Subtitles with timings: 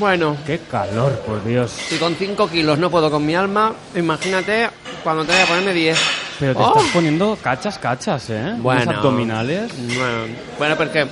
[0.00, 0.34] Bueno.
[0.46, 1.70] Qué calor, por Dios.
[1.70, 4.70] Si con 5 kilos no puedo con mi alma, imagínate
[5.04, 5.98] cuando te voy a ponerme 10.
[6.40, 6.92] Pero te estás ¡Oh!
[6.94, 8.54] poniendo cachas, cachas, ¿eh?
[8.56, 8.90] Bueno.
[8.90, 9.70] Abdominales.
[10.58, 11.06] Bueno, porque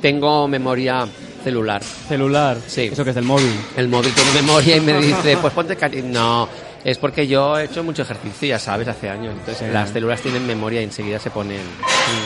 [0.00, 1.06] tengo memoria
[1.44, 1.82] celular.
[1.84, 2.56] ¿Celular?
[2.66, 2.88] Sí.
[2.90, 3.52] ¿Eso que es el móvil?
[3.76, 6.02] El móvil tiene memoria y me dice, pues ponte cachas.
[6.02, 6.48] No,
[6.82, 9.34] es porque yo he hecho mucho ejercicio, ya sabes, hace años.
[9.38, 11.60] Entonces las células tienen memoria y enseguida se ponen...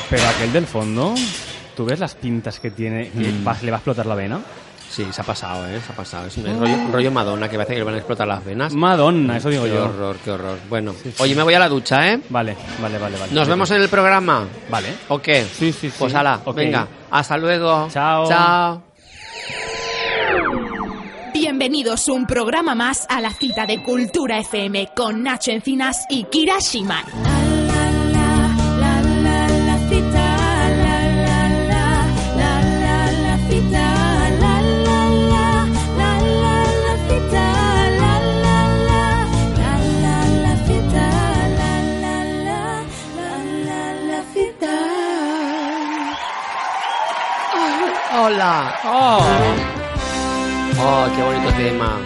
[0.08, 1.14] Pero aquel del fondo...
[1.77, 3.10] ¿Tú ves las pintas que tiene?
[3.12, 3.64] Mm.
[3.64, 4.38] Le va a explotar la vena?
[4.94, 5.80] Sí, se ha pasado, ¿eh?
[5.84, 6.28] Se ha pasado.
[6.28, 8.72] Es un rollo, Madonna, que parece que le van a explotar las venas.
[8.74, 9.72] Madonna, eso digo yo.
[9.72, 10.58] Qué horror, qué horror.
[10.69, 12.20] Bueno, oye, me voy a la ducha, ¿eh?
[12.28, 13.19] Vale, vale, vale.
[13.19, 14.46] vale Nos vemos en el programa.
[14.70, 14.94] Vale.
[15.08, 15.42] ¿O qué?
[15.52, 15.96] Sí, sí, sí.
[15.98, 16.86] Pues ala, venga.
[17.10, 17.88] Hasta luego.
[17.91, 18.28] Chao.
[18.28, 18.82] Chao.
[21.32, 26.60] Bienvenidos un programa más a la cita de Cultura FM con Nacho Encinas y Kira
[26.60, 27.02] Shimai.
[27.24, 27.32] La,
[27.66, 27.91] la,
[28.78, 30.23] la, la, la, la cita.
[48.25, 48.75] Hola.
[48.86, 49.20] Oh.
[50.80, 51.98] oh, qué bonito tema.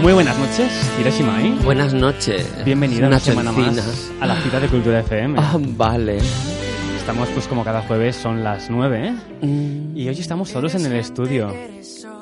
[0.00, 1.54] Muy buenas noches, Hiroshima, ¿eh?
[1.64, 2.50] Buenas noches.
[2.64, 5.38] Bienvenida una, semana más a la cita de Cultura FM.
[5.38, 6.16] Ah, vale.
[6.96, 9.46] Estamos pues como cada jueves, son las 9, ¿eh?
[9.46, 9.98] Mm.
[9.98, 11.54] Y hoy estamos solos en el estudio.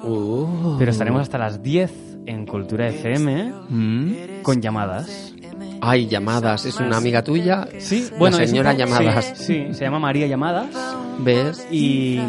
[0.03, 0.75] Uh.
[0.77, 1.93] Pero estaremos hasta las 10
[2.27, 4.43] en Cultura FM mm.
[4.43, 5.33] con llamadas.
[5.81, 6.67] Ay, llamadas.
[6.67, 7.69] ¿Es una amiga tuya?
[7.79, 8.11] Sí.
[8.19, 8.73] La señora.
[8.73, 9.33] Llamadas.
[9.37, 10.96] Sí, se llama María Llamadas.
[11.21, 11.67] ¿Ves?
[11.71, 12.21] Y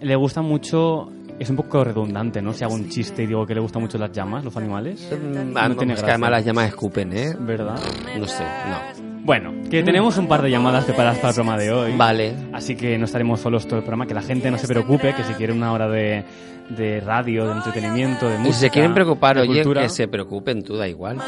[0.00, 2.52] le gusta mucho es un poco redundante, ¿no?
[2.52, 5.08] Si hago un chiste y digo que le gustan mucho las llamas, los animales.
[5.12, 7.34] Ah, no, no tiene es que además las llamas escupen, ¿eh?
[7.38, 7.78] ¿Verdad?
[8.18, 9.04] No sé, no.
[9.24, 11.96] Bueno, que tenemos un par de llamadas preparadas para el programa de hoy.
[11.96, 12.34] Vale.
[12.52, 14.06] Así que no estaremos solos todo el programa.
[14.06, 16.24] Que la gente no se preocupe, que si quiere una hora de,
[16.68, 18.54] de radio, de entretenimiento, de música.
[18.54, 21.18] Si se quieren preocupar, oye, cultura, que se preocupen, tú da igual.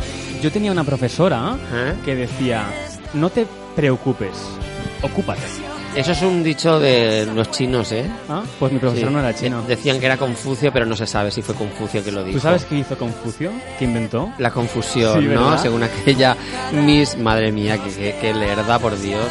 [0.42, 1.94] Yo tenía una profesora ¿Eh?
[2.04, 2.64] que decía:
[3.14, 4.46] no te preocupes,
[5.02, 5.75] ocúpate.
[5.96, 8.04] Eso es un dicho de los chinos, ¿eh?
[8.28, 9.62] Ah, pues mi profesor no era chino.
[9.62, 12.36] Decían que era Confucio, pero no se sabe si fue Confucio que lo dijo.
[12.36, 13.50] ¿Tú sabes qué hizo Confucio?
[13.78, 14.30] ¿Qué inventó?
[14.36, 15.56] La confusión, ¿no?
[15.56, 16.36] Según aquella
[16.72, 17.16] Miss...
[17.16, 19.24] Madre mía, que, que, que lerda, por Dios.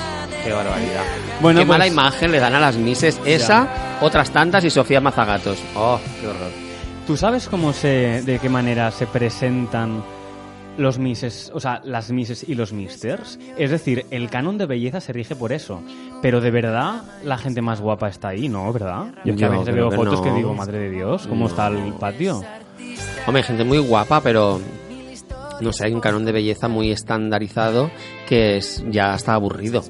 [0.44, 1.04] Qué barbaridad.
[1.40, 3.20] Bueno, qué mala pues imagen le dan a las Misses.
[3.26, 5.60] Esa, otras tantas y Sofía Mazagatos.
[5.76, 6.52] Oh, qué horror.
[7.06, 10.04] ¿Tú sabes cómo se, de qué manera se presentan
[10.78, 13.40] los mises, o sea, las mises y los misters.
[13.58, 15.82] Es decir, el canon de belleza se rige por eso.
[16.22, 18.72] Pero de verdad, la gente más guapa está ahí, ¿no?
[18.72, 19.14] ¿Verdad?
[19.24, 22.42] Yo que a veo fotos que, digo, madre de Dios, ¿cómo está el patio?
[23.28, 24.60] Hombre, gente muy guapa, pero
[25.62, 27.90] no sé, hay un canon de belleza muy estandarizado
[28.28, 29.84] que es, ya está aburrido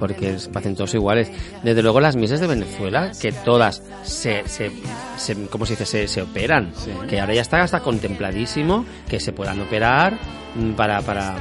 [0.00, 1.30] porque hacen todos iguales.
[1.62, 4.72] Desde luego las misas de Venezuela, que todas se, se,
[5.16, 5.86] se ¿cómo se dice?
[5.86, 6.72] Se, se operan.
[7.08, 10.18] Que ahora ya está hasta contempladísimo que se puedan operar
[10.56, 11.36] mm, para, para,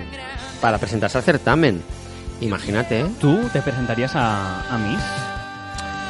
[0.62, 1.82] para presentarse al certamen.
[2.42, 3.06] Imagínate.
[3.20, 5.04] ¿Tú te presentarías a, a Miss?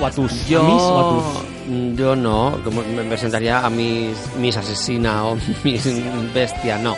[0.01, 0.47] ¿O a tus?
[0.47, 1.69] Yo, a mis, o a tus?
[1.69, 2.57] Mm, yo no,
[2.95, 6.95] me presentaría a mis, mis asesina o mis bestia, no.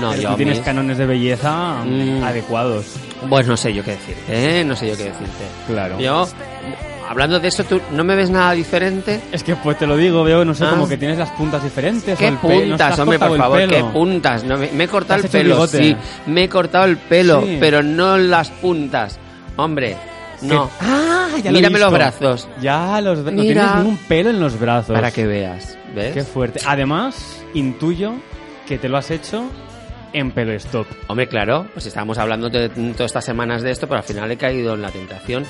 [0.00, 2.24] No, yo tú tienes canones de belleza mm, mm.
[2.24, 2.96] adecuados.
[3.28, 4.64] Pues no sé yo qué decirte, ¿eh?
[4.64, 5.44] No sé yo qué decirte.
[5.66, 5.98] Claro.
[5.98, 6.26] Yo,
[7.08, 9.20] hablando de eso, ¿tú no me ves nada diferente?
[9.32, 10.70] Es que pues te lo digo, veo, no sé, ah.
[10.70, 12.18] como que tienes las puntas diferentes.
[12.18, 13.68] ¿Qué puntas, ¿No hombre, por favor?
[13.68, 14.44] ¿Qué puntas?
[14.44, 15.96] No, me, me he cortado el pelo, sí.
[16.26, 19.18] Me he cortado el pelo, pero no las puntas.
[19.56, 19.96] Hombre,
[20.42, 20.70] no.
[20.80, 22.48] Ah, ya lo Mírame los brazos.
[22.60, 23.34] Ya, los brazos.
[23.34, 24.94] No tienes ningún pelo en los brazos.
[24.94, 25.78] Para que veas.
[25.94, 26.12] ¿Ves?
[26.12, 26.60] Qué fuerte.
[26.66, 28.14] Además, intuyo
[28.66, 29.44] que te lo has hecho
[30.14, 30.86] en Pelestop.
[31.08, 34.38] Hombre, claro, pues estábamos hablando de, todas estas semanas de esto, pero al final he
[34.38, 35.44] caído en la tentación.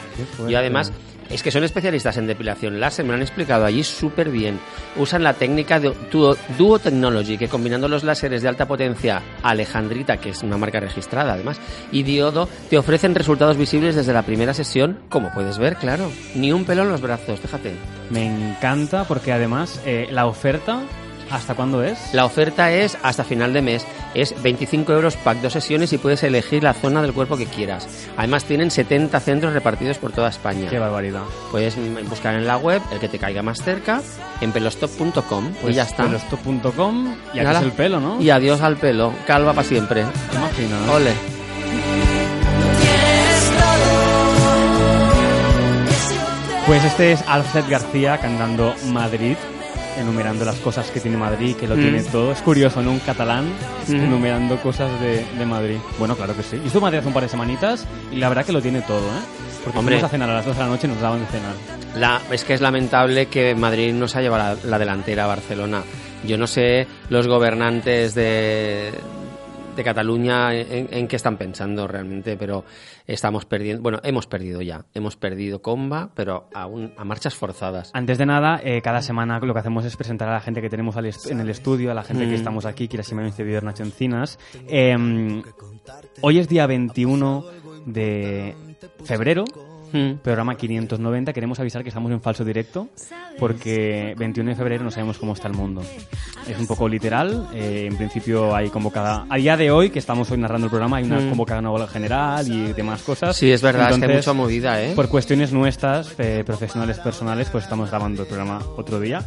[0.49, 0.93] Y además,
[1.31, 4.59] es que son especialistas en depilación láser, me lo han explicado allí súper bien.
[4.97, 10.17] Usan la técnica de Duo, Duo, Technology, que combinando los láseres de alta potencia Alejandrita,
[10.17, 11.61] que es una marca registrada además,
[11.93, 16.11] y Diodo, te ofrecen resultados visibles desde la primera sesión, como puedes ver, claro.
[16.35, 17.75] Ni un pelo en los brazos, fíjate.
[18.11, 20.83] Me encanta porque además eh, la oferta
[21.35, 21.99] ¿Hasta cuándo es?
[22.15, 23.85] La oferta es hasta final de mes.
[24.15, 27.89] Es 25 euros pack dos sesiones y puedes elegir la zona del cuerpo que quieras.
[28.17, 30.71] Además tienen 70 centros repartidos por toda España.
[30.71, 31.23] Qué barbaridad.
[31.51, 31.77] Puedes
[32.09, 34.01] buscar en la web el que te caiga más cerca
[34.41, 36.05] en pelostop.com Pues y ya está.
[36.05, 38.21] pelostop.com y es el pelo, ¿no?
[38.21, 39.13] Y adiós al pelo.
[39.27, 40.05] Calva para siempre.
[40.31, 40.89] ¿Te imaginas?
[40.89, 41.13] Ole.
[46.67, 49.37] Pues este es Alfred García cantando Madrid,
[49.99, 51.81] enumerando las cosas que tiene Madrid, que lo Mm.
[51.81, 52.33] tiene todo.
[52.33, 52.91] Es curioso, ¿no?
[52.93, 53.45] Un catalán
[53.89, 53.95] Mm.
[53.95, 55.77] enumerando cosas de, de Madrid.
[55.99, 56.61] Bueno, claro que sí.
[56.65, 59.23] Hizo Madrid hace un par de semanitas y la verdad que lo tiene todo, ¿eh?
[59.65, 59.95] Porque Hombre.
[59.97, 61.53] fuimos a cenar a las 2 de la noche y nos daban de cenar.
[61.97, 65.27] La, es que es lamentable que Madrid no se ha llevado la, la delantera a
[65.29, 65.83] Barcelona.
[66.27, 68.93] Yo no sé los gobernantes de,
[69.77, 72.65] de Cataluña en, en qué están pensando realmente, pero
[73.07, 73.83] estamos perdiendo.
[73.83, 74.85] Bueno, hemos perdido ya.
[74.95, 77.91] Hemos perdido comba, pero aún a marchas forzadas.
[77.95, 80.71] Antes de nada, eh, cada semana lo que hacemos es presentar a la gente que
[80.71, 82.35] tenemos al en el estudio, a la gente que Mm.
[82.35, 84.39] estamos aquí, Kira Simeone y Nacho Encinas.
[84.69, 85.43] Eh,
[86.21, 87.45] hoy es día 21
[87.87, 88.55] de
[89.05, 89.45] febrero,
[89.95, 90.19] Mm.
[90.23, 91.33] programa 590.
[91.33, 92.89] Queremos avisar que estamos en falso directo
[93.39, 95.83] porque 21 de febrero no sabemos cómo está el mundo.
[96.49, 97.49] Es un poco literal.
[97.55, 99.27] eh, en principio hay convocada...
[99.31, 101.29] A día de hoy, que estamos hoy narrando el programa, hay una Mm.
[101.31, 103.37] convocada huelga general y demás cosas.
[103.37, 104.93] Sí, es verdad, es que hay mucha movida, ¿eh?
[104.95, 109.23] Por cuestiones nuestras, eh, profesionales, personales, pues estamos grabando el programa otro día.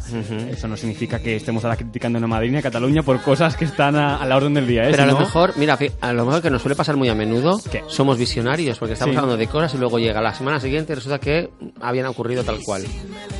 [0.50, 3.64] Eso no significa que estemos ahora criticando a Madrid ni a Cataluña por cosas que
[3.64, 4.84] están a, a la orden del día.
[4.84, 4.88] ¿eh?
[4.90, 7.14] Pero a lo no- mejor, mira, a lo mejor que nos suele pasar muy a
[7.14, 7.82] menudo, ¿Qué?
[7.88, 9.18] somos visionarios, porque estamos Sí.
[9.18, 11.50] hablando de cosas y luego llega la semana siguiente resulta que
[11.80, 12.84] habían ocurrido tal cual.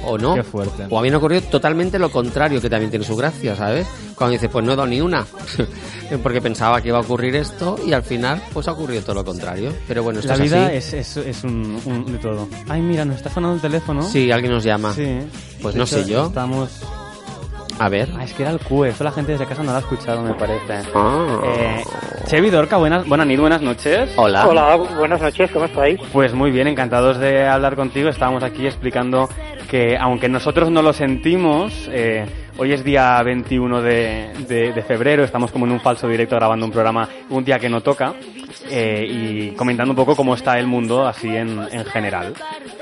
[0.04, 0.34] O no.
[0.34, 0.86] Qué fuerte.
[0.90, 3.86] O habían ocurrido totalmente lo contrario, que también tiene su gracia, ¿sabes?
[4.14, 5.26] Cuando dice, pues no he dado ni una,
[6.22, 9.24] porque pensaba que iba a ocurrir esto y al final, pues ha ocurrido todo lo
[9.24, 9.72] contrario.
[9.86, 10.76] Pero bueno, esto La es vida así.
[10.76, 12.48] es, es, es un, un de todo.
[12.68, 14.02] Ay, mira, nos está sonando el teléfono.
[14.02, 14.92] Sí, alguien nos llama.
[14.94, 15.18] Sí.
[15.62, 16.26] Pues De no hecho, sé yo.
[16.26, 16.70] Estamos...
[17.78, 18.08] A ver.
[18.18, 18.88] Ah, es que era el QE.
[18.88, 20.82] Eso la gente desde casa no lo ha escuchado, me parece.
[20.94, 21.40] Ah.
[21.44, 21.84] Eh,
[22.26, 24.10] Chevi Dorca, buenas, buenas, nit, buenas noches.
[24.16, 24.46] Hola.
[24.46, 26.00] Hola, buenas noches, ¿cómo estáis?
[26.12, 28.08] Pues muy bien, encantados de hablar contigo.
[28.08, 29.28] Estábamos aquí explicando
[29.70, 32.26] que, aunque nosotros no lo sentimos, eh,
[32.58, 36.66] hoy es día 21 de, de- de febrero, estamos como en un falso directo grabando
[36.66, 38.12] un programa un día que no toca
[38.70, 42.34] eh, y comentando un poco cómo está el mundo así en, en general.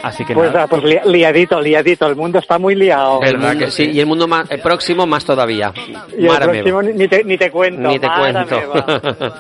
[0.02, 0.66] Así que Pues, nada.
[0.66, 3.20] pues li- liadito, liadito, el mundo está muy liado.
[3.20, 3.90] ¿Verdad que sí?
[3.92, 5.72] Y el mundo más, el próximo más todavía.
[6.18, 7.88] Y el próximo ni te, ni te cuento.
[7.88, 8.60] Ni te cuento.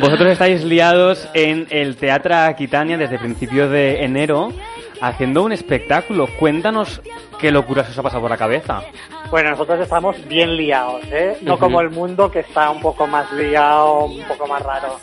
[0.00, 4.52] Vosotros estáis liados en el Teatro Aquitania desde principios de enero
[5.00, 6.28] haciendo un espectáculo.
[6.38, 7.00] Cuéntanos
[7.38, 8.82] qué locura se os ha pasado por la cabeza.
[9.30, 11.38] Bueno, nosotros estamos bien liados, ¿eh?
[11.42, 14.98] No como el mundo que está un poco más liado, un poco más raro.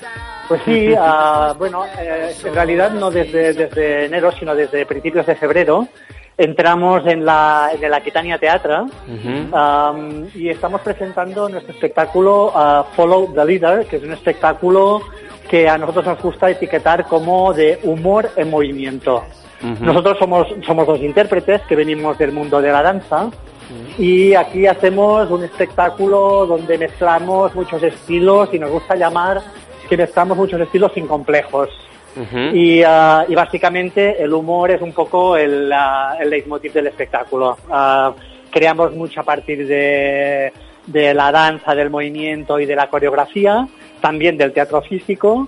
[0.48, 5.36] Pues sí, ah, bueno, eh, en realidad no desde, desde enero, sino desde principios de
[5.36, 5.88] febrero.
[6.36, 8.40] Entramos en, la, en el Aquitania.
[9.52, 15.02] Um, y estamos presentando nuestro espectáculo uh, Follow the Leader, que es un espectáculo
[15.48, 19.24] que a nosotros nos gusta etiquetar como de humor en movimiento.
[19.80, 23.30] Nosotros somos, somos dos intérpretes que venimos del mundo de la danza
[23.98, 29.42] y aquí hacemos un espectáculo donde mezclamos muchos estilos y nos gusta llamar
[29.88, 31.70] que mezclamos muchos estilos sin complejos.
[32.54, 37.58] Y, ah, y básicamente el humor es un poco el, ah, el leitmotiv del espectáculo.
[37.72, 38.14] Ah,
[38.52, 40.54] creamos mucho a partir de,
[40.86, 43.68] de la danza, del movimiento y de la coreografía,
[44.00, 45.48] también del teatro físico.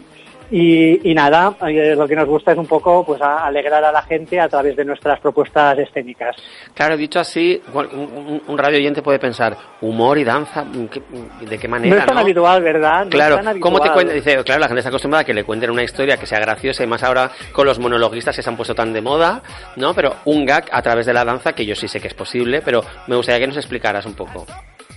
[0.51, 3.92] Y, y nada, eh, lo que nos gusta es un poco pues a- alegrar a
[3.92, 6.36] la gente a través de nuestras propuestas escénicas.
[6.74, 11.01] Claro, dicho así, un, radio oyente puede pensar, humor y danza, ¿qué-
[11.46, 11.96] ¿de qué manera?
[11.96, 13.05] No es tan habitual, ¿verdad?
[13.05, 14.13] No Claro, ¿cómo te cuenta?
[14.13, 16.84] Dice, claro, la gente está acostumbrada a que le cuenten una historia que sea graciosa
[16.84, 19.41] y más ahora con los monologuistas que se han puesto tan de moda,
[19.75, 19.93] ¿no?
[19.93, 22.62] Pero un gag a través de la danza, que yo sí sé que es posible,
[22.63, 24.46] pero me gustaría que nos explicaras un poco.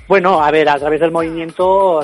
[0.08, 2.00] Bueno, a ver, a través del movimiento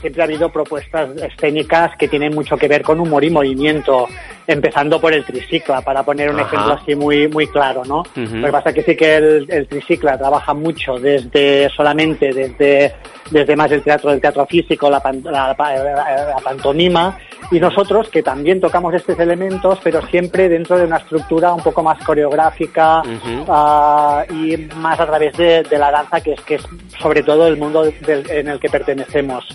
[0.00, 4.06] siempre ha habido propuestas escénicas que tienen mucho que ver con humor y movimiento,
[4.48, 6.48] empezando por el tricicla, para poner un Ajá.
[6.48, 7.98] ejemplo así muy muy claro, ¿no?
[8.00, 8.36] Ujú.
[8.36, 12.94] Lo que pasa es que sí que el, el tricicla trabaja mucho desde solamente desde
[13.30, 17.18] desde más el teatro del teatro físico, la, pan- la- la- la pantomima
[17.50, 21.82] y nosotros que también tocamos estos elementos, pero siempre dentro de una estructura un poco
[21.82, 23.02] más coreográfica
[23.48, 26.62] ah, y más a través de, de la danza, que es que es
[26.98, 29.46] sobre todo el mundo del- en el que pertenecemos.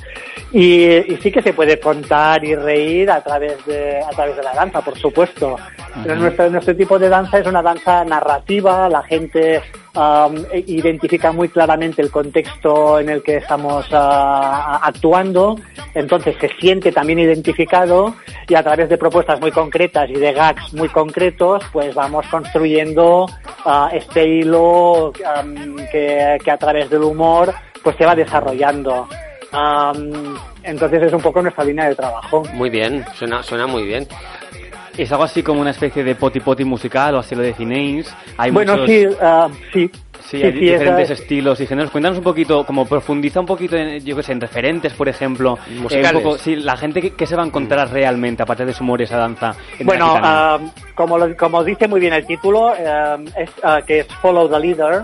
[0.52, 4.44] Y, y sí que se puede contar y reír a través de, a través de
[4.44, 5.58] la danza, por supuesto.
[6.02, 9.62] Pero nuestro, nuestro tipo de danza es una danza narrativa, la gente
[9.96, 15.56] um, e- identifica muy claramente el contexto en el que estamos ah, actuando,
[15.94, 18.16] entonces se siente también identificado
[18.48, 23.28] y a través de propuestas muy concretas y de gags muy concretos, pues vamos construyendo
[23.66, 29.08] ah, este hilo um, que, que a través del humor pues se va desarrollando.
[29.52, 32.44] Am, entonces es un poco nuestra línea de trabajo.
[32.54, 34.08] Muy bien, suena, suena muy bien.
[34.98, 38.14] ¿Es algo así como una especie de poti poti musical o así lo definéis?
[38.38, 38.90] Hay bueno, muchos...
[38.90, 39.90] sí, ah, sí.
[40.24, 41.92] Sí, Sí, hay sí, diferentes esa- estilos y géneros.
[41.92, 45.58] Cuéntanos un poquito, como profundiza un poquito, en, yo que sé, en referentes, por ejemplo.
[45.70, 46.14] eh, Musicales.
[46.16, 48.84] un poco, sí, la gente que, que se va a encontrar realmente, aparte de su
[48.86, 49.54] humor y esa danza.
[49.78, 50.60] en Bueno, ah,
[50.96, 54.60] como, lo- como dice muy bien el título, eh, es, ah, que es Follow the
[54.60, 55.04] Leader,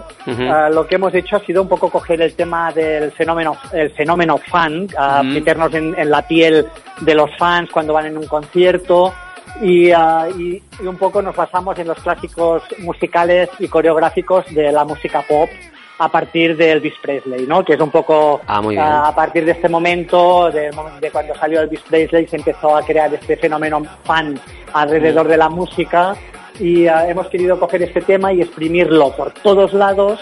[0.71, 4.37] lo que hemos hecho ha sido un poco coger el tema del fenómeno, el fenómeno
[4.37, 4.87] fan,
[5.25, 6.65] meternos en, en la piel
[7.01, 9.13] de los fans cuando van en un concierto
[9.61, 14.71] y, ah, y- y un poco nos basamos en los clásicos musicales y coreográficos de
[14.71, 15.49] la música pop
[16.01, 17.63] a partir de Elvis Presley, ¿no?
[17.65, 21.59] Que es un poco Ah, ah, a partir de este momento, de, de cuando salió
[21.61, 24.39] Elvis Presley, se empezó a crear este fenómeno fan
[24.73, 26.15] alrededor de la música
[26.57, 30.19] y hemos querido coger este tema y exprimirlo por todos lados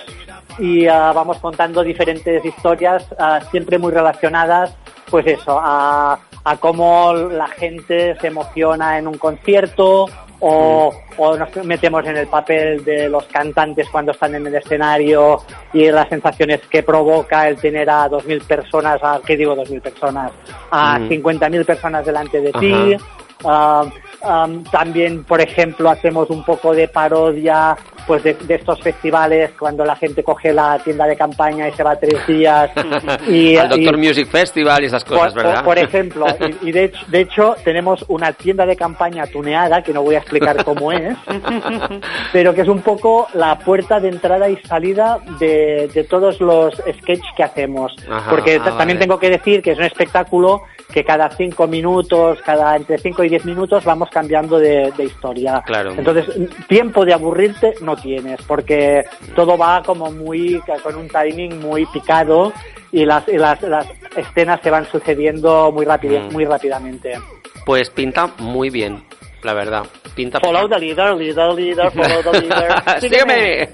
[0.60, 4.76] y ah, vamos contando diferentes historias ah, siempre muy relacionadas
[5.10, 10.08] pues eso a, a cómo la gente se emociona en un concierto
[10.40, 15.40] o, o nos metemos en el papel de los cantantes cuando están en el escenario
[15.74, 20.32] y las sensaciones que provoca el tener a 2.000 personas, a, ¿qué digo 2.000 personas?
[20.70, 21.10] A Mm.
[21.10, 22.60] 50.000 personas delante de Ajá.
[22.60, 22.98] ti.
[23.46, 23.84] Ah,
[24.24, 27.76] am, también, por ejemplo, hacemos un poco de parodia
[28.08, 31.84] pues de, de estos festivales cuando la gente coge la tienda de campaña y se
[31.84, 32.72] va tres días.
[33.28, 35.56] y, Al Doctor y- Music Festival y esas cosas, por, ¿verdad?
[35.64, 36.26] por- por ejemplo,
[36.64, 40.16] y, y de, hecho, de hecho tenemos una tienda de campaña tuneada, que no voy
[40.16, 41.16] a explicar cómo es,
[42.32, 46.74] pero que es un poco la puerta de entrada y salida de, de todos los
[46.76, 47.94] sketches que hacemos.
[48.10, 49.00] Ajá, Porque ah, ta- también vale.
[49.00, 53.30] tengo que decir que es un espectáculo que cada cinco minutos, cada entre cinco y
[53.30, 55.62] diez minutos vamos cambiando de, de historia.
[55.66, 55.92] Claro.
[55.98, 56.26] Entonces,
[56.68, 59.04] tiempo de aburrirte no tienes, porque
[59.36, 62.54] todo va como muy, con un timing muy picado
[62.92, 66.32] y las, y las, las escenas se van sucediendo muy, rápido, Mm.
[66.34, 67.14] muy rápidamente.
[67.66, 69.04] Pues pinta muy bien,
[69.44, 69.84] la verdad.
[70.16, 72.72] Pinta Follow the leader, leader, leader, follow the leader.
[73.02, 73.70] Sígueme.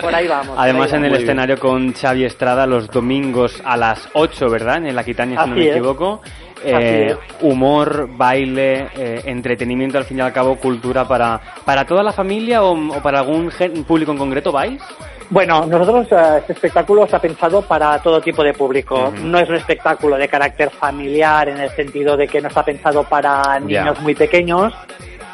[0.00, 0.56] Por ahí vamos.
[0.58, 4.84] Además, en el escenario con Xavi Estrada los domingos a las 8, ¿verdad?
[4.84, 5.70] En la Quitania, si no me es.
[5.76, 6.20] equivoco.
[6.66, 7.18] Eh, es.
[7.42, 12.62] humor, baile, eh, entretenimiento, al fin y al cabo, cultura para, para toda la familia
[12.62, 13.50] o, o para algún
[13.86, 14.82] público en concreto, ¿vais?
[15.28, 19.12] Bueno, nosotros eh, este espectáculo está pensado para todo tipo de público.
[19.22, 23.02] No es un espectáculo de carácter familiar en el sentido de que no está pensado
[23.04, 24.72] para niños muy pequeños.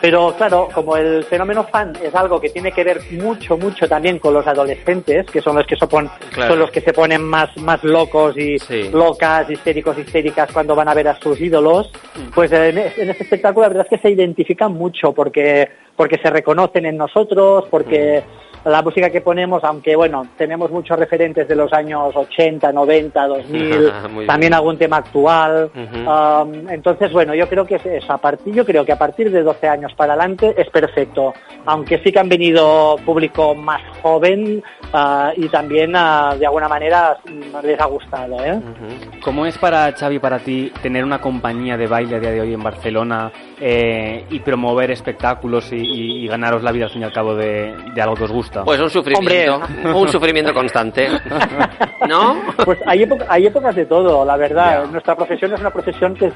[0.02, 4.18] Pero claro, como el fenómeno fan es algo que tiene que ver mucho, mucho también
[4.18, 6.50] con los adolescentes, que son los que, sopon- Claro.
[6.50, 8.90] son los que se ponen más, más locos y Sí.
[8.92, 11.92] locas, histéricos, histéricas cuando van a ver a sus ídolos,
[12.34, 16.30] pues en, en este espectáculo la verdad es que se identifican mucho porque, porque se
[16.30, 18.24] reconocen en nosotros, porque
[18.64, 23.50] la música que ponemos, aunque bueno, tenemos muchos referentes de los años 80, 90, 2000,
[23.62, 23.78] Muy
[24.18, 24.26] bien.
[24.26, 25.70] también algún tema actual.
[25.74, 29.30] Um, entonces, bueno, yo creo que es, es a partir, yo creo que a partir
[29.30, 31.34] de 12 años para adelante es perfecto.
[31.66, 37.16] Aunque sí que han venido público más joven ah, y también ah, de alguna manera
[37.24, 38.60] mm, les ha gustado, ¿eh?
[39.22, 42.54] ¿Cómo es para Xavi, para ti, tener una compañía de baile a día de hoy
[42.54, 47.04] en Barcelona eh, y promover espectáculos y, y- y ganaros la vida al fin y
[47.04, 48.51] al cabo de, de algo que os gusta?
[48.64, 49.60] Pues un sufrimiento,
[49.94, 51.08] un sufrimiento constante.
[52.08, 52.36] ¿No?
[52.64, 54.86] Pues hay, época- hay épocas de todo, la verdad.
[54.86, 56.34] Nuestra profesión es una profesión que es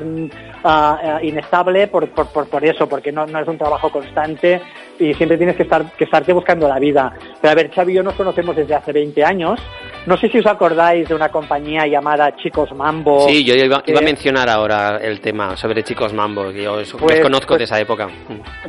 [0.64, 4.60] ah, inestable por, por, por, por eso, porque no, no es un trabajo constante
[4.98, 7.12] y siempre tienes que estar que estarte buscando la vida.
[7.40, 9.60] Pero a ver, Xavi y yo nos conocemos desde hace 20 años.
[10.06, 13.26] No sé si os acordáis de una compañía llamada Chicos Mambo.
[13.28, 16.74] Sí, yo iba, que- iba a mencionar ahora el tema sobre chicos mambo, que yo
[16.76, 18.08] Pues- los conozco pues- de esa época.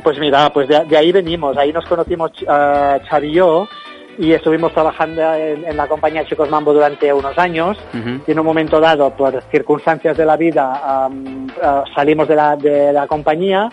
[0.02, 3.68] Pues mira, pues de, de ahí venimos, ahí nos conocimos uh, Xavi y yo
[4.18, 7.78] y estuvimos trabajando en, en la compañía Chicos Mambo durante unos años
[8.26, 11.08] y en un momento dado, por circunstancias de la vida, ah,
[11.94, 13.68] salimos de la, de la compañía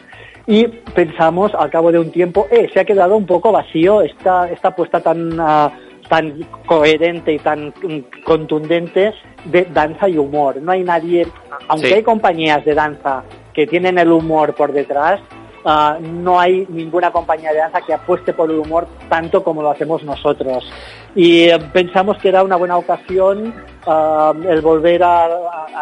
[0.45, 4.48] y pensamos al cabo de un tiempo, eh, se ha quedado un poco vacío esta,
[4.51, 5.72] esta apuesta tan, ah,
[6.07, 9.13] tan coherente y tan mm, contundente
[9.45, 10.57] de danza y humor.
[10.62, 11.27] No hay nadie,
[11.67, 11.93] aunque Sí.
[11.93, 15.21] hay compañías de danza que tienen el humor por detrás,
[15.65, 19.71] ah, no hay ninguna compañía de danza que apueste por el humor tanto como lo
[19.71, 20.69] hacemos nosotros.
[21.15, 23.53] Y eh, pensamos que era una buena ocasión
[23.88, 25.29] ah, el volver a,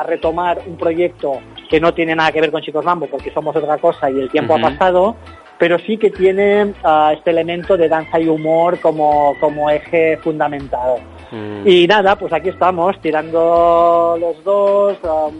[0.06, 1.40] retomar un proyecto
[1.70, 4.30] que no tiene nada que ver con Chicos Mambo, porque somos otra cosa y el
[4.30, 5.16] tiempo ha pasado,
[5.60, 10.98] pero sí que tiene ah, este elemento de danza y humor como, como eje fundamental.
[11.32, 11.68] Mm.
[11.68, 14.98] Y nada, pues aquí estamos, tirando los dos.
[15.04, 15.34] um,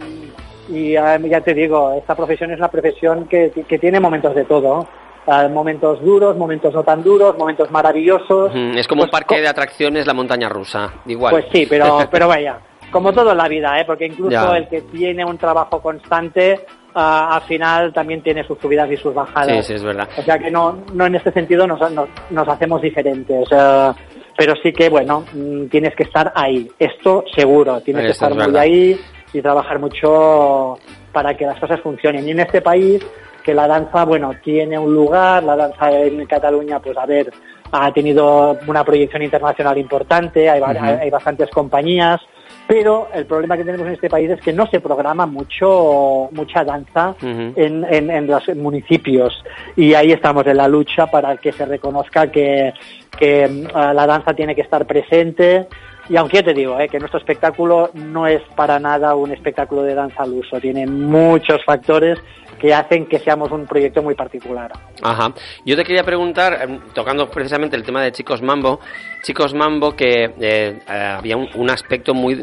[0.76, 4.46] y ah, ya te digo, esta profesión es una profesión que, que tiene momentos de
[4.46, 4.88] todo.
[5.26, 8.52] Ah, momentos duros, momentos no tan duros, momentos maravillosos.
[8.54, 10.92] Mm, Es como un Pues, parque co- de atracciones, la montaña rusa.
[11.06, 11.32] Igual.
[11.32, 12.58] Pues sí, pero, pero vaya.
[12.92, 13.86] como todo en la vida, ¿eh?
[13.86, 14.58] porque incluso Ya.
[14.58, 19.58] el que tiene un trabajo constante, al final también tiene sus subidas y sus bajadas.
[19.58, 20.08] Sí, sí, es verdad.
[20.18, 23.48] O sea que no, no en este sentido nos, nos, nos hacemos diferentes.
[23.52, 23.92] eh,
[24.36, 26.68] pero sí que, bueno, mm, tienes que estar ahí.
[26.80, 27.82] Esto seguro.
[27.82, 28.62] Tienes que es estar muy verdad.
[28.62, 29.00] ahí
[29.32, 30.78] y trabajar mucho
[31.12, 32.28] para que las cosas funcionen.
[32.28, 33.06] Y en este país,
[33.44, 37.32] que la danza, bueno, tiene un lugar, la danza en Cataluña, pues a ver,
[37.72, 42.20] ha tenido una proyección internacional importante, hay, hay- hay bastantes compañías,
[42.68, 46.64] pero el problema que tenemos en este país es que no se programa mucho mucha
[46.64, 49.44] danza en, en, en los municipios.
[49.76, 52.74] Y ahí estamos en la lucha para que se reconozca que,
[53.18, 55.68] que mm, la danza tiene que estar presente.
[56.10, 59.84] Y aunque yo te digo eh, que nuestro espectáculo no es para nada un espectáculo
[59.84, 62.20] de danza al uso, tiene muchos factores
[62.64, 64.72] que hacen que seamos un proyecto muy particular.
[65.02, 65.34] Ajá.
[65.66, 68.80] Yo te quería preguntar, em, tocando precisamente el tema de Chicos Mambo,
[69.22, 72.36] Chicos Mambo que eh, eh, había un, un aspecto muy,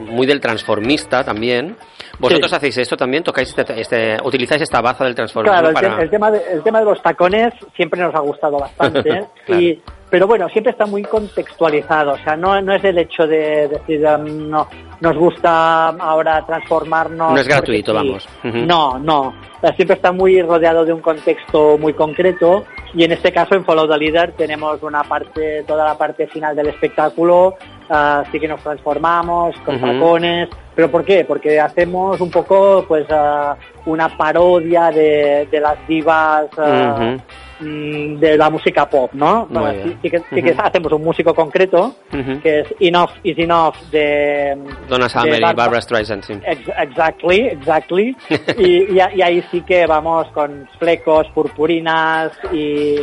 [0.00, 1.76] muy del transformista también.
[2.18, 2.56] ¿Vosotros Sí.
[2.56, 3.22] hacéis esto también?
[3.22, 5.96] ¿Tocáis este, este- utilizáis esta baza del transformismo Claro, el, para...?
[5.98, 9.24] te- el tema de, el tema de los tacones siempre nos ha gustado bastante.
[9.46, 9.60] Claro.
[9.62, 12.14] y, pero bueno, siempre está muy contextualizado.
[12.14, 14.68] O sea, no, no es el hecho de decir, um, no,
[15.00, 17.32] nos gusta ahora transformarnos.
[17.32, 17.96] No es gratuito, sí.
[17.96, 18.28] vamos.
[18.42, 19.34] No, no.
[19.76, 22.64] Siempre está muy rodeado de un contexto muy concreto.
[22.92, 26.56] Y en este caso, en Follow the Leader, tenemos una parte, toda la parte final
[26.56, 27.54] del espectáculo.
[27.88, 30.48] ah, sí que nos transformamos con tacones.
[30.74, 31.24] ¿Pero por qué?
[31.24, 37.16] Porque hacemos un poco, pues, ah, una parodia de, de las divas ah,
[37.60, 39.46] de la música pop, ¿no?
[39.50, 39.88] Bueno, bien.
[39.90, 40.60] sí, sí que, sí que Ujú.
[40.62, 41.94] hacemos un músico concreto,
[42.42, 44.56] que es Enough is Enough de...
[44.88, 46.32] Donna de Summer y Bar- Barbara Streisand, sí.
[46.44, 48.16] Ex- Exactly, exactly.
[48.58, 52.96] y, y, a- y ahí sí que vamos con flecos, purpurinas y,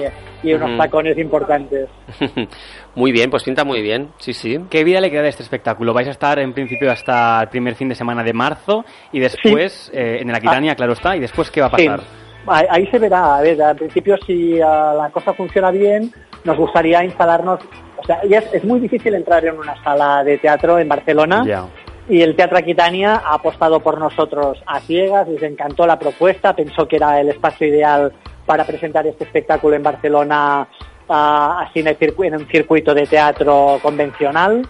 [0.44, 1.88] y unos tacones importantes.
[2.96, 4.58] muy bien, pues pinta muy bien, sí, sí.
[4.70, 5.94] ¿Qué vida le queda a este espectáculo?
[5.94, 9.92] Vais a estar en principio hasta el primer fin de semana de marzo y después
[9.94, 12.02] eh, en la Aquitania, claro está, y después ¿qué va a Sí, pasar?
[12.48, 13.38] Ahí, ahí se verá.
[13.38, 16.12] A ver, al principio si ah, la cosa funciona bien,
[16.44, 17.60] nos gustaría instalarnos...
[17.98, 21.70] O sea, ya es, es muy difícil entrar en una sala de teatro en Barcelona.
[22.10, 26.88] Y el Teatro Aquitania ha apostado por nosotros a ciegas, les encantó la propuesta, pensó
[26.88, 28.14] que era el espacio ideal
[28.46, 30.68] para presentar este espectáculo en Barcelona
[31.10, 34.66] ah, así en, el en un circuito de teatro convencional.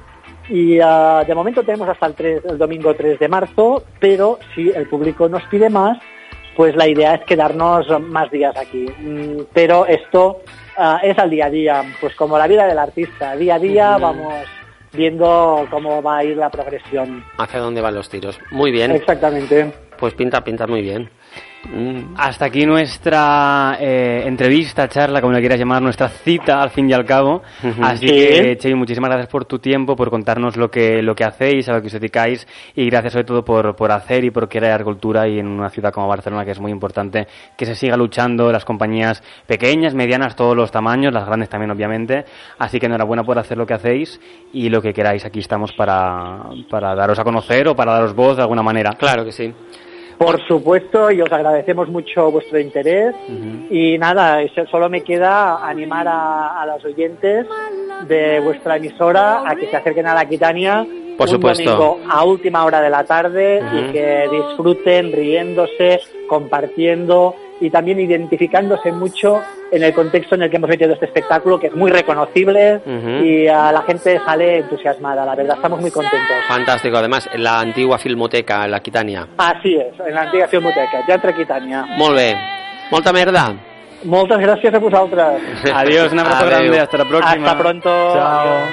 [0.50, 4.70] Y ah, de momento tenemos hasta el, 3 el domingo 3 de marzo, pero si
[4.72, 6.00] el público nos pide más,
[6.58, 8.88] pues la idea es quedarnos más días aquí.
[9.00, 10.41] Mm, Pero esto
[10.76, 13.98] ah, es al día a día, pues como la vida del artista, día a día
[14.00, 14.34] vamos
[14.91, 17.24] viendo cómo va a ir la progresión.
[17.38, 18.39] ¿Hacia dónde van los tiros?
[18.50, 19.72] Muy bien, Exactamente.
[20.00, 21.10] pues pinta, pinta muy bien.
[22.16, 26.94] Hasta aquí nuestra eh, entrevista, charla, como le quieras llamar, nuestra cita al fin y
[26.94, 27.42] al cabo.
[27.82, 28.13] Así Sí.
[28.13, 31.74] que, Chevy, muchísimas gracias por tu tiempo, por contarnos lo que, lo que hacéis, a
[31.74, 35.28] lo que os dedicáis y gracias sobre todo por, por hacer y por crear cultura
[35.28, 38.63] y en una ciudad como Barcelona que es muy importante que se siga luchando las
[38.63, 42.24] compañías pequeñas, medianas, todos los tamaños, las grandes también obviamente.
[42.60, 44.22] Así que enhorabuena por hacer lo que hacéis
[44.54, 45.26] y lo que queráis.
[45.26, 48.92] Aquí estamos para, para daros a conocer o para daros voz de alguna manera.
[48.98, 49.54] Claro que sí.
[50.18, 53.14] Por supuesto, y os agradecemos mucho vuestro interés.
[53.70, 54.40] Y nada,
[54.72, 57.46] solo me queda animar a, a los oyentes
[58.08, 60.86] de vuestra emisora a que se acerquen a la Quitania
[61.18, 61.64] Por un supuesto.
[61.64, 68.91] domingo a última hora de la tarde y que disfruten riéndose, compartiendo y también identificándose
[68.91, 69.41] mucho
[69.72, 73.24] en el contexto en el que hemos metido este espectáculo, que es muy reconocible Ujú.
[73.26, 75.26] y a la gente sale entusiasmada.
[75.26, 76.38] La verdad, estamos muy contentos.
[76.48, 79.28] Fantástico, además, en la antigua filmoteca, en la Quitania.
[79.38, 81.86] Así es, en la antiga Filmoteca, Teatre Quitania.
[81.98, 82.36] Molt bé.
[82.91, 83.54] Molta merda.
[84.06, 85.41] Moltes gràcies a vosaltres.
[85.74, 86.50] Adiós, un abrazo Adeu.
[86.60, 87.46] grande, hasta la próxima.
[87.48, 87.89] Hasta pronto.
[87.89, 88.39] Chao.
[88.39, 88.70] Adiós.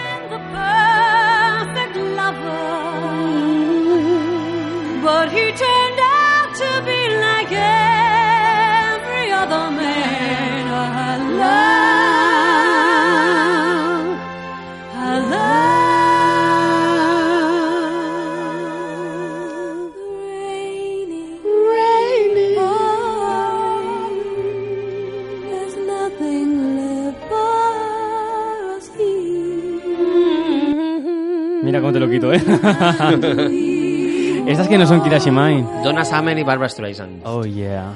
[31.64, 32.37] Mira cómo te lo quito, ¿eh?
[34.46, 35.64] Estas que no son Kirashimai.
[35.83, 37.22] Donna Summer y Barbara Streisand.
[37.24, 37.94] Oh, yeah.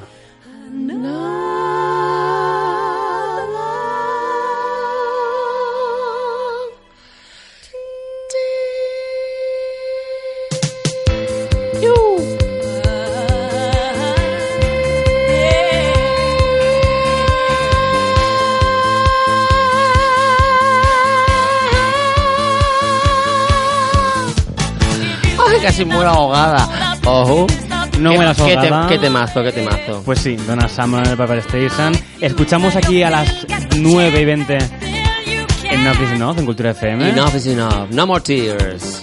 [25.79, 26.97] I casi muero ahogada.
[27.05, 27.47] Ojo.
[28.01, 28.88] No ¿Qué- me las qué, te- ahogada.
[28.88, 30.03] qué temazo, qué temazo.
[30.05, 31.97] Pues sí, Donna Summer, Barbara Streisand.
[32.21, 34.59] Escuchamos aquí a las 9 y 20
[35.71, 37.11] en Enough is Enough, en Cultura FM.
[37.11, 37.91] Enough is enough.
[37.91, 39.01] No more tears.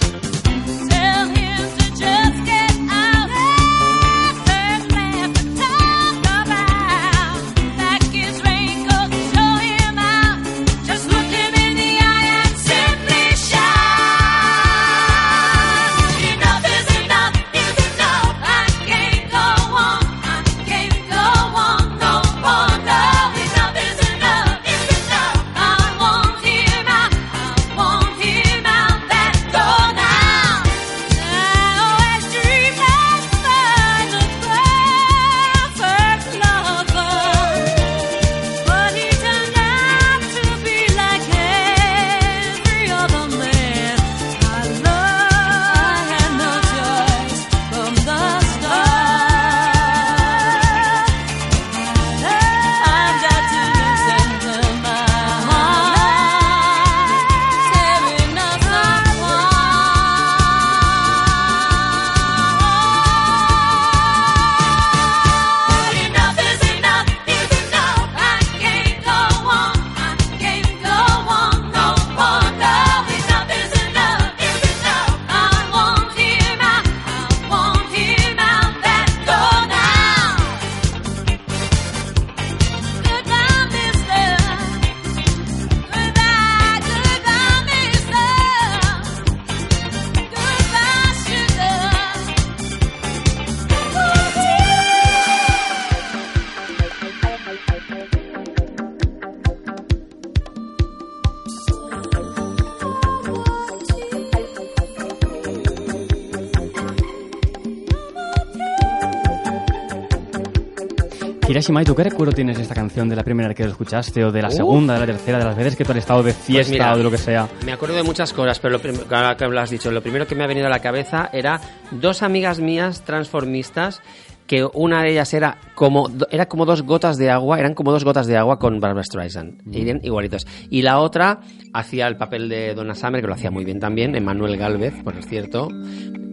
[111.66, 113.70] Kirashima, ¿y tú qué recuerdo tienes de esta canción de la primera vez que lo
[113.70, 114.24] escuchaste?
[114.24, 116.32] ¿O de la segunda, de la tercera, de las veces que tú has estado de
[116.32, 117.48] fiesta mira, o de lo que sea?
[117.64, 120.28] Me acuerdo de muchas cosas, pero lo prim- ahora que lo has dicho, lo primero
[120.28, 124.00] que me ha venido a la cabeza era dos amigas mías transformistas
[124.46, 128.04] que una de ellas era como era como dos gotas de agua, eran como dos
[128.04, 130.46] gotas de agua con Barbara Streisand, eran igualitos.
[130.70, 131.40] Y la otra
[131.72, 135.20] hacía el papel de Donna Summer, que lo hacía muy bien también, Emanuel Galvez, por
[135.24, 135.66] cierto,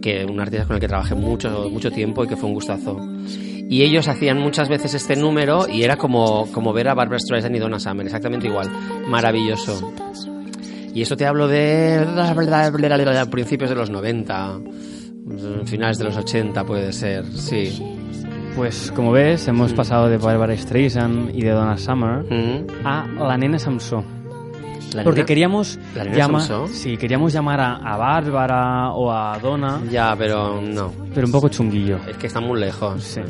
[0.00, 2.96] que un artista con el que trabajé mucho mucho tiempo y que fue un gustazo.
[3.68, 7.56] Y ellos hacían muchas veces este número y era como, como ver a Barbara Streisand
[7.56, 8.68] y Donna Summer, exactamente igual.
[9.08, 9.92] Maravilloso.
[10.94, 12.04] Y eso te hablo de
[13.30, 14.60] principios de los 90,
[15.64, 17.72] finales de los 80 puede ser, sí.
[18.54, 22.86] Pues como ves, hemos pasado de Barbara Streisand y de Donna Summer Mm.
[22.86, 24.04] a la nena Samsó.
[24.94, 26.68] La Porque nena- queríamos ¿La nena llamar, Samsó?
[26.68, 31.48] sí, queríamos llamar a, a Bárbara o a Donna, Ya, pero no, pero un poco
[31.48, 31.98] chunguillo.
[32.08, 33.02] es que están muy lejos.
[33.02, 33.20] Sí.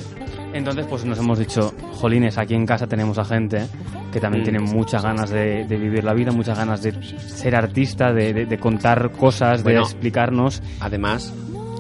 [0.53, 3.67] Entonces, pues nos hemos dicho, jolines, aquí en casa tenemos a gente
[4.13, 4.45] que también Mm.
[4.45, 8.47] tiene muchas ganas de, de vivir la vida, muchas ganas de ser artista, de, de-
[8.47, 9.81] de contar cosas, Bueno.
[9.81, 10.63] de explicarnos.
[10.81, 11.33] Además,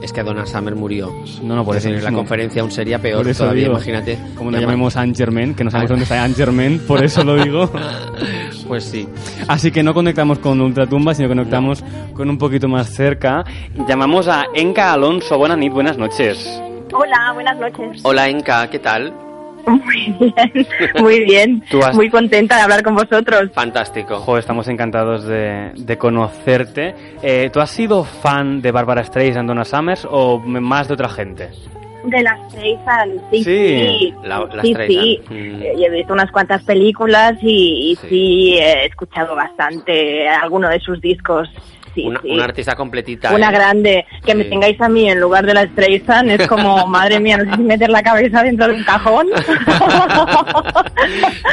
[0.05, 1.13] es que Donna Summer murió.
[1.43, 4.19] No, no, por Es eso la conferencia aún sería peor todavía, digo, imagínate.
[4.37, 7.43] Como nos llamemos Saint Germain, que no sabemos dónde está Saint Germain, por eso lo
[7.43, 7.71] digo.
[8.67, 9.07] Pues sí.
[9.47, 13.45] Así que no conectamos con Ultratumba, sino conectamos con un poquito más cerca.
[13.87, 15.37] Llamamos a Enca Alonso.
[15.37, 16.63] Buenas nit, buenas noches.
[16.95, 18.01] Hola, buenas noches.
[18.05, 19.13] Hola Enka, ¿qué tal?
[19.67, 20.67] Muy bien,
[21.01, 21.65] muy bien.
[21.83, 23.51] Has- Muy contenta de hablar con vosotros.
[23.55, 24.39] Fantástico.
[24.39, 26.95] Estamos encantados de, de conocerte.
[27.23, 31.49] Eh, ¿Tú has sido fan de Barbara Streisand, Donna Summers o más de otra gente?
[32.05, 34.15] De las Streisand, sí, Sí, sí.
[34.25, 35.21] la- las sí, sí.
[35.31, 35.63] Mm.
[35.63, 38.07] Eh, He visto unas cuantas películas y, y Sí.
[38.09, 38.59] sí.
[38.59, 41.49] he escuchado bastante alguno de sus discos.
[41.95, 42.31] Sí, una, sí.
[42.31, 43.33] una artista completita.
[43.35, 43.53] Una ¿eh?
[43.53, 44.07] grande.
[44.25, 47.45] Que me tengáis a mí en lugar de la Streisand es como, madre mía, no
[47.51, 49.27] sé si meter la cabeza dentro de un cajón.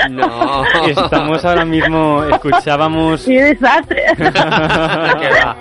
[0.09, 0.63] No.
[0.87, 3.25] Estamos ahora mismo, escuchábamos...
[3.25, 4.03] ¡Qué desastre!
[4.17, 5.57] ¿Qué va?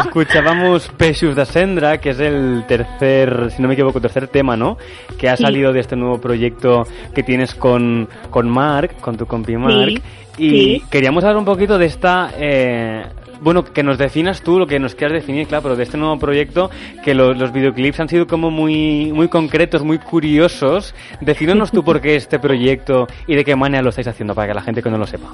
[0.00, 4.76] Escuchábamos Precious de Sendra, que es el tercer, si no me equivoco, tercer tema, ¿no?
[5.18, 5.44] Que ha Sí.
[5.44, 10.02] salido de este nuevo proyecto que tienes con, con Mark, con tu compi Mark.
[10.38, 10.82] y sí.
[10.90, 12.30] queríamos hablar un poquito de esta...
[12.36, 13.02] eh,
[13.42, 16.18] bueno, que nos definas tú lo que nos quieras definir, claro, pero de este nuevo
[16.18, 16.70] proyecto,
[17.04, 20.94] que lo- los videoclips han sido como muy, muy concretos, muy curiosos.
[21.20, 24.54] Decídanos tú por qué este proyecto y de qué manera lo estáis haciendo, para que
[24.54, 25.28] la gente que no lo sepa.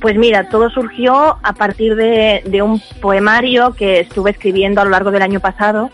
[0.00, 4.90] Pues mira, todo surgió a partir de, de un poemario que estuve escribiendo a lo
[4.90, 5.90] largo del año pasado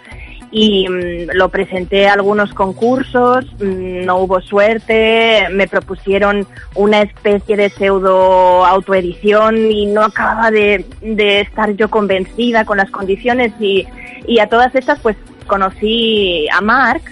[0.50, 7.56] y mm, lo presenté a algunos concursos, mm, no hubo suerte, me propusieron una especie
[7.56, 13.86] de pseudo autoedición y no acababa de, de estar yo convencida con las condiciones y,
[14.26, 17.02] y a todas estas pues conocí a Mark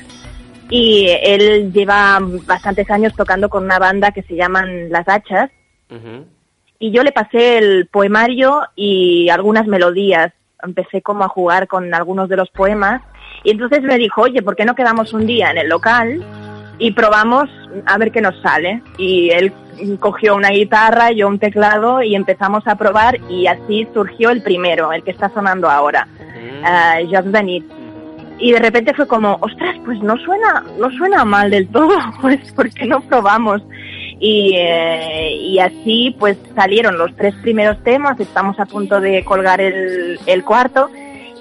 [0.70, 5.50] y él lleva bastantes años tocando con una banda que se llaman Las Hachas
[6.78, 10.32] y yo le pasé el poemario y algunas melodías.
[10.62, 13.02] Empecé como a jugar con algunos de los poemas
[13.44, 16.24] y entonces me dijo, oye, ¿por qué no quedamos un día en el local
[16.78, 17.48] y probamos
[17.86, 18.82] a ver qué nos sale?
[18.96, 19.52] Y él
[20.00, 24.92] cogió una guitarra, yo un teclado y empezamos a probar y así surgió el primero,
[24.92, 26.08] el que está sonando ahora,
[26.62, 27.64] uh, Jocs de nit.
[28.40, 32.52] Y de repente fue como, ostras, pues no suena, no suena mal del todo, pues
[32.52, 33.62] ¿por qué no probamos?
[34.20, 39.60] Y, eh, y así pues salieron los tres primeros temas, estamos a punto de colgar
[39.60, 40.90] el, el cuarto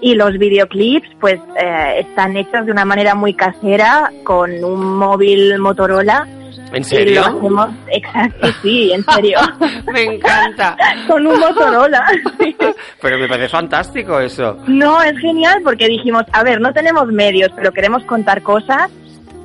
[0.02, 5.58] y los videoclips pues eh, están hechos de una manera muy casera con un móvil
[5.60, 6.28] Motorola.
[6.74, 7.22] ¿En Y serio?
[7.22, 9.40] lo hacemos, exacto, sí, en serio.
[9.94, 10.76] Me encanta.
[11.08, 12.06] con un Motorola.
[12.40, 12.56] sí.
[13.02, 14.58] Pero me parece fantástico eso.
[14.68, 18.92] No, es genial porque dijimos, a ver, no tenemos medios, pero queremos contar cosas.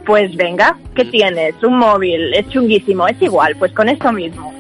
[0.05, 1.55] Pues venga, ¿qué tienes?
[1.63, 4.53] Un móvil, es chunguísimo, es igual, pues con esto mismo.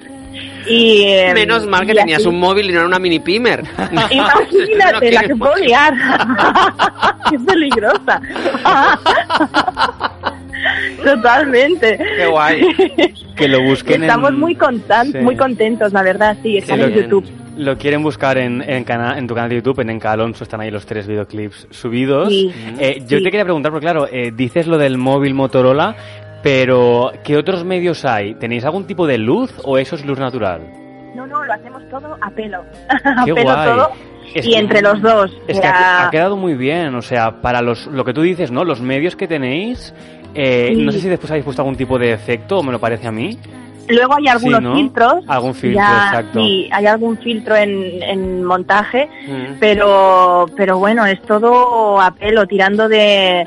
[0.68, 3.18] Y, eh, Menos mal que y tenías así- un móvil y no era una mini
[3.20, 3.62] pimer.
[3.90, 5.94] Imagínate, la que puedo liar.
[7.30, 8.20] Qué peligrosa.
[11.04, 11.98] Totalmente.
[12.16, 12.66] Qué guay.
[13.36, 14.56] Que lo busquen Estamos en- muy,
[15.10, 15.18] Sí.
[15.18, 16.92] muy contentos, la verdad, sí, están en.
[16.92, 17.24] YouTube.
[17.56, 20.60] Lo quieren buscar en, en, cana- en tu canal de YouTube, en Enca Alonso, están
[20.62, 22.28] ahí los tres videoclips subidos.
[22.30, 22.50] Sí.
[22.78, 23.24] Eh, yo Sí.
[23.24, 25.94] te quería preguntar, porque claro, eh, dices lo del móvil Motorola,
[26.42, 28.34] pero ¿qué otros medios hay?
[28.34, 30.62] ¿Tenéis algún tipo de luz o eso es luz natural?
[31.14, 32.62] No, no, lo hacemos todo a pelo.
[33.04, 33.68] a Qué pelo guay.
[33.68, 33.90] todo.
[34.34, 35.30] Es y que- entre los dos.
[35.46, 38.64] Es que ha, quedado muy bien, o sea, para los, lo que tú dices, ¿no?
[38.64, 39.92] Los medios que tenéis,
[40.34, 40.82] eh, Sí.
[40.82, 43.12] no sé si después habéis puesto algún tipo de efecto, o me lo parece a
[43.12, 43.36] mí.
[43.88, 44.74] Luego hay algunos Sí, ¿no?
[44.76, 45.24] filtros.
[45.28, 46.40] Algún filtro, ya, exacto.
[46.40, 49.54] Sí, hay algún filtro en, en montaje, Mm.
[49.60, 53.44] pero, pero bueno, es todo a pelo, tirando de,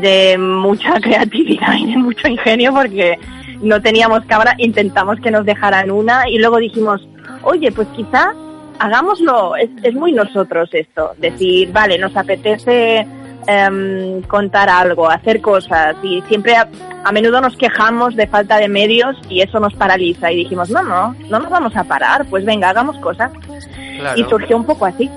[0.00, 3.18] de mucha creatividad y de mucho ingenio porque
[3.60, 7.06] no teníamos cámara, intentamos que nos dejaran una y luego dijimos,
[7.42, 8.32] oye, pues quizá
[8.78, 13.06] hagámoslo, es, es muy nosotros esto, decir, vale, nos apetece
[13.46, 16.68] em, contar algo, hacer cosas y siempre a,
[17.04, 20.82] a menudo nos quejamos de falta de medios y eso nos paraliza y dijimos, no,
[20.82, 23.30] no, no nos vamos a parar, pues venga, hagamos cosas
[23.98, 24.18] Claro.
[24.20, 25.08] y surgió un poco así.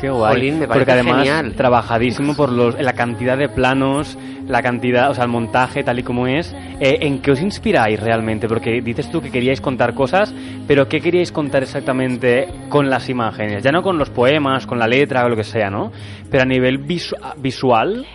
[0.00, 0.34] Qué guay.
[0.34, 1.54] Jolín, me Porque además, genial.
[1.54, 6.02] trabajadísimo por los, la cantidad de planos, la cantidad, o sea, el montaje tal y
[6.04, 6.54] como es.
[6.80, 8.46] Eh, ¿En qué os inspiráis realmente?
[8.48, 10.32] Porque dices tú que queríais contar cosas,
[10.68, 13.62] pero ¿qué queríais contar exactamente con las imágenes?
[13.62, 15.90] Ya no con los poemas, con la letra o lo que sea, ¿no?
[16.30, 18.06] Pero a nivel visu- visual,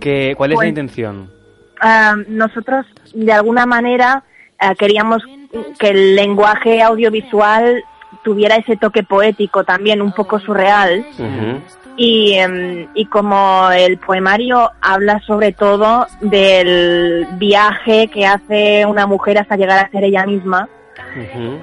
[0.00, 1.30] ¿qué, ¿cuál es la Pues- intención?
[1.82, 4.22] Ah, nosotros de alguna manera
[4.58, 5.22] ah, queríamos
[5.78, 7.82] que el lenguaje audiovisual
[8.22, 11.04] tuviera ese toque poético también un poco surreal.
[11.96, 19.38] Y, em, y como el poemario habla sobre todo del viaje que hace una mujer
[19.38, 20.68] hasta llegar a ser ella misma.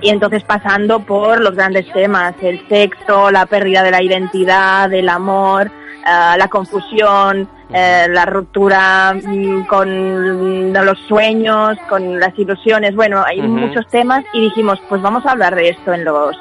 [0.01, 5.09] Y entonces pasando por los grandes temas, el sexo, la pérdida de la identidad, el
[5.09, 5.71] amor,
[6.07, 13.41] eh, la confusión, eh, la ruptura mm, con los sueños, con las ilusiones, bueno, hay
[13.41, 16.35] muchos temas y dijimos, pues vamos a hablar de esto en los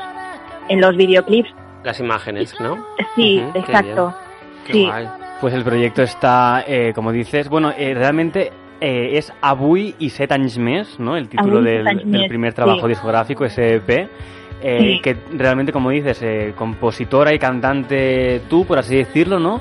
[0.69, 1.49] en los videoclips.
[1.85, 2.85] Las imágenes, ¿no?
[3.15, 4.15] Sí, exacto.
[4.67, 4.87] Qué Sí.
[4.87, 5.09] guay.
[5.41, 10.33] Pues el proyecto está, eh, como dices, bueno, eh, realmente eh, es Avui y Set
[10.33, 11.17] anys més, ¿no?
[11.17, 11.85] El título del,
[12.29, 12.89] primer trabajo sí.
[12.89, 14.09] discográfico, ese EP.
[14.63, 15.01] Eh, Sí.
[15.03, 19.61] Que realmente, como dices, eh, compositora y cantante tú, por así decirlo, ¿no?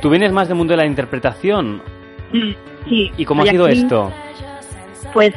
[0.00, 1.82] Tú vienes más del mundo de la interpretación.
[2.32, 2.52] Mm,
[2.88, 3.10] Sí.
[3.16, 3.78] ¿Y cómo ha sido aquí.
[3.80, 4.12] esto?
[5.12, 5.32] pues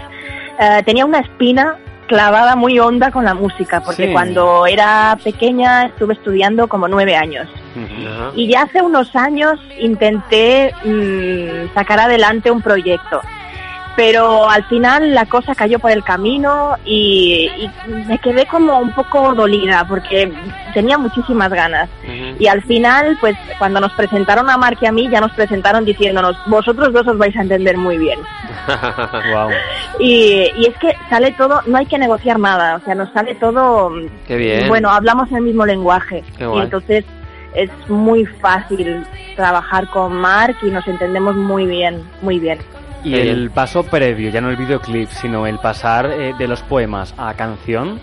[0.60, 4.12] eh, tenía una espina clavada muy honda con la música, porque Sí.
[4.14, 7.48] cuando era pequeña estuve estudiando como nueve años.
[7.76, 8.32] Ajá.
[8.36, 13.22] Y ya hace unos años intenté mm, sacar adelante un proyecto.
[13.98, 17.70] Pero al final la cosa cayó por el camino y, y
[18.08, 20.32] me quedé como un poco dolida porque
[20.76, 21.90] tenía muchísimas ganas.
[22.40, 25.84] Y al final, pues cuando nos presentaron a Mark y a mí, ya nos presentaron
[25.84, 28.20] diciéndonos, vosotros dos os vais a entender muy bien.
[29.34, 29.50] Wow.
[30.00, 33.34] Y, y es que sale todo, no hay que negociar nada, o sea, nos sale
[33.36, 33.92] todo,
[34.28, 34.68] Qué bien.
[34.68, 36.24] bueno, hablamos el mismo lenguaje.
[36.38, 36.64] Qué Y guay.
[36.66, 37.04] entonces
[37.56, 39.04] es muy fácil
[39.36, 42.60] trabajar con Mark y nos entendemos muy bien, muy bien.
[43.08, 47.14] Y el paso previo, ya no el videoclip, sino el pasar eh, de los poemas
[47.18, 48.00] a canción,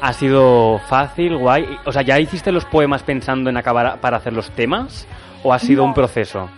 [0.00, 1.78] ha sido fácil, guay.
[1.84, 5.06] O sea, ¿ya hiciste los poemas pensando en acabar para hacer los temas?
[5.42, 5.88] ¿O ha sido No.
[5.88, 6.48] un proceso?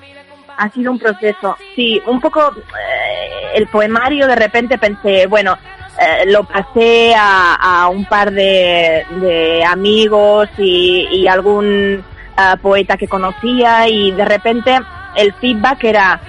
[0.59, 1.55] ha sido un proceso.
[1.75, 5.59] Sí, un poco eh, el poemario de repente pensé, bueno,
[6.01, 12.03] eh, lo pasé a, a un par de, de amigos y, y algún
[12.39, 14.79] ah, poeta que conocía y de repente
[15.15, 16.21] el feedback era,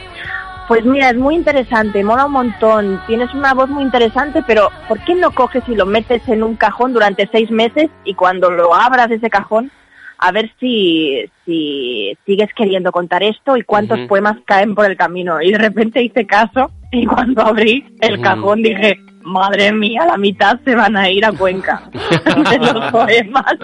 [0.67, 4.99] pues mira, es muy interesante, mola un montón, tienes una voz muy interesante, pero ¿por
[5.05, 8.75] qué no coges y lo metes en un cajón durante seis meses y cuando lo
[8.75, 9.71] abras ese cajón,
[10.17, 15.41] a ver si, si sigues queriendo contar esto y cuántos poemas caen por el camino?
[15.41, 20.59] Y de repente hice caso y cuando abrí el cajón dije, madre mía, la mitad
[20.63, 21.89] se van a ir a Cuenca.
[21.91, 23.55] De los poemas.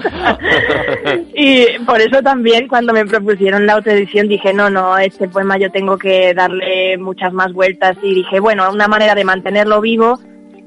[1.34, 5.72] y por eso también cuando me propusieron la autoedición dije, no, no, este poema yo
[5.72, 10.20] tengo que darle muchas más vueltas y dije, bueno, una manera de mantenerlo vivo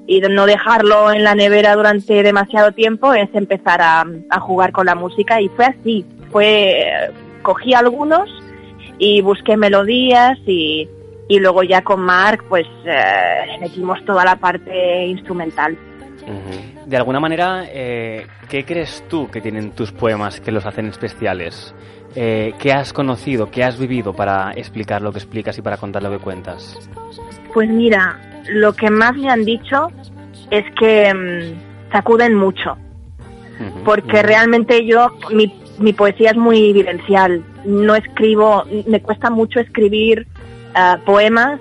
[0.06, 4.72] y de no dejarlo en la nevera durante demasiado tiempo es empezar a, a jugar
[4.72, 7.10] con la música y fue así, fue,
[7.42, 8.28] cogí algunos
[8.98, 10.88] y busqué melodías y,
[11.28, 15.76] y luego ya con Mark pues eh, metimos toda la parte instrumental.
[16.86, 21.74] De alguna manera, eh, ¿qué crees tú que tienen tus poemas que los hacen especiales?
[22.16, 26.02] Eh, ¿Qué has conocido, qué has vivido para explicar lo que explicas y para contar
[26.02, 26.76] lo que cuentas?
[27.52, 29.88] Pues mira, lo que más me han dicho
[30.50, 32.76] es que mm, sacuden mucho,
[33.84, 40.26] porque realmente yo, mi, mi poesía es muy vivencial, no escribo, me cuesta mucho escribir
[40.76, 41.58] ah, poemas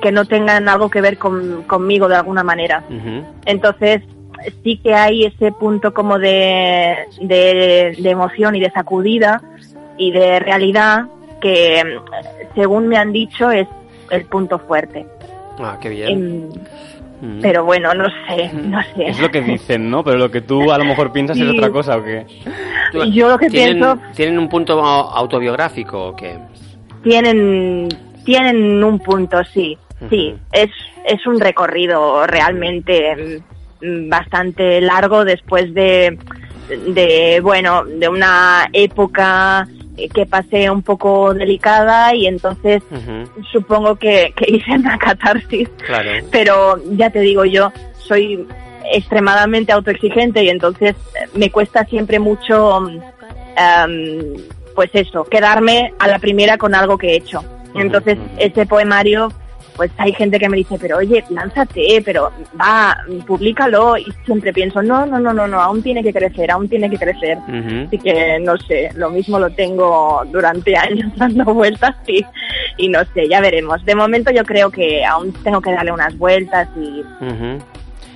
[0.00, 2.82] que no tengan algo que ver con- conmigo de alguna manera.
[3.44, 4.02] Entonces,
[4.62, 9.42] sí que hay ese punto como de, de, de emoción y de sacudida
[9.98, 11.06] y de realidad
[11.40, 13.66] que, mm, según me han dicho, es
[14.10, 15.06] el punto fuerte.
[15.58, 16.08] Ah, qué bien.
[16.10, 16.48] Em,
[17.18, 17.40] Mm.
[17.40, 19.06] pero bueno, no sé, no sé.
[19.08, 20.04] Es lo que dicen, ¿no?
[20.04, 22.26] Pero lo que tú a lo mejor piensas es otra cosa, ¿o qué?
[23.10, 26.36] Yo lo que ¿Tienen, pienso- ¿Tienen un punto autobiográfico o qué?
[27.02, 27.88] Tienen,
[28.26, 29.78] tienen un punto, sí.
[30.10, 30.68] Sí, es,
[31.06, 33.42] es un recorrido realmente
[33.80, 36.18] mm, bastante largo después de,
[36.88, 39.66] de, bueno, de una época
[40.12, 42.82] que pasé un poco delicada y entonces
[43.50, 45.70] supongo que, que hice una catarsis.
[45.86, 46.10] Claro.
[46.30, 48.46] Pero ya te digo yo, soy
[48.92, 52.86] extremadamente autoexigente y entonces eh, me cuesta siempre mucho,
[53.56, 54.34] em,
[54.74, 57.42] pues eso, quedarme a la primera con algo que he hecho.
[57.76, 59.32] Entonces, ese poemario,
[59.76, 63.96] pues hay gente que me dice, pero oye, lánzate, pero va, públicalo.
[63.98, 66.98] Y siempre pienso, no, no, no, no, no, aún tiene que crecer, aún tiene que
[66.98, 67.38] crecer.
[67.86, 72.24] Así que no sé, lo mismo lo tengo durante años dando vueltas y,
[72.78, 73.84] y no sé, ya veremos.
[73.84, 77.02] De momento yo creo que aún tengo que darle unas vueltas y.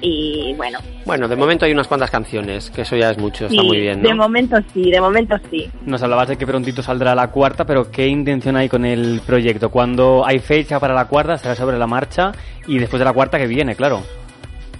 [0.00, 0.78] y bueno.
[1.04, 4.02] Bueno, de momento hay unas cuantas canciones, que eso ya es mucho, está muy bien,
[4.02, 4.16] De ¿no?
[4.16, 5.70] momento sí, de momento sí.
[5.84, 9.70] Nos hablabas de que prontito saldrá la cuarta, pero ¿qué intención hay con el proyecto?
[9.70, 11.34] ¿Cuándo hay fecha para la cuarta?
[11.34, 12.32] ¿Estará sobre la marcha?
[12.66, 14.02] Y después de la cuarta que viene, claro.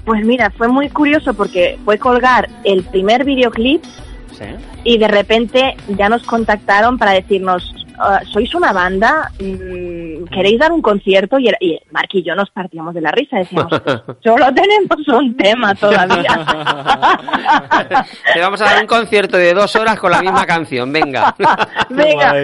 [0.05, 3.85] Pues mira, fue muy curioso porque fue colgar el primer videoclip
[4.33, 4.45] ¿Sí?
[4.85, 9.31] y de repente ya nos contactaron para decirnos, "Ah, ¿sois una banda?
[9.39, 11.39] Mm, ¿Queréis dar un concierto?
[11.39, 13.71] Y, y Mark y yo nos partíamos de la risa, decíamos,
[14.25, 16.45] solo tenemos un tema todavía.
[18.35, 21.35] Te vamos a dar un concierto de dos horas con la misma canción, venga.
[21.91, 22.35] Venga.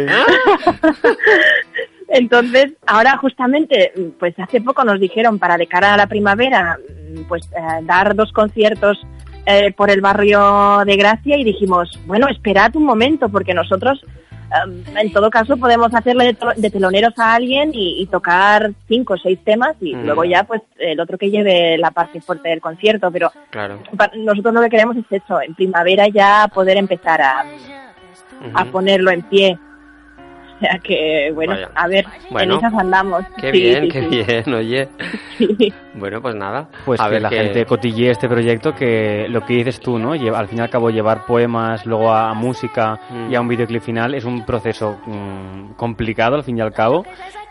[2.09, 6.79] Entonces, ahora justamente, pues hace poco nos dijeron para de cara a la primavera,
[7.29, 8.99] pues eh, dar dos conciertos
[9.49, 14.05] eh, por el barrio de Gracia y dijimos, bueno, esperad un momento porque nosotros,
[14.51, 19.19] eh, en todo caso, podemos hacerle de, teloneros a alguien y, y tocar cinco o
[19.19, 20.05] seis temas y Mm.
[20.05, 23.79] luego ya, pues, el otro que lleve la parte fuerte del concierto, pero Claro.
[24.17, 27.45] nosotros lo que queremos es eso, en primavera ya poder empezar a,
[28.55, 29.59] a ponerlo en pie.
[30.57, 31.69] O sea que, bueno, Vaya.
[31.75, 32.55] a ver, Bueno.
[32.55, 33.25] en esas andamos.
[33.41, 34.09] Qué Sí, bien, sí, qué sí.
[34.09, 34.89] bien, oye.
[35.37, 35.73] Sí.
[35.93, 36.67] Bueno, pues nada.
[36.87, 40.15] Pues a que ver la gente cotille este proyecto, que lo que dices tú, ¿no?
[40.17, 43.31] Lleva- al fin y al cabo, llevar poemas, luego a música Mm.
[43.33, 47.05] y a un videoclip final es un proceso mm, complicado, al fin y al cabo.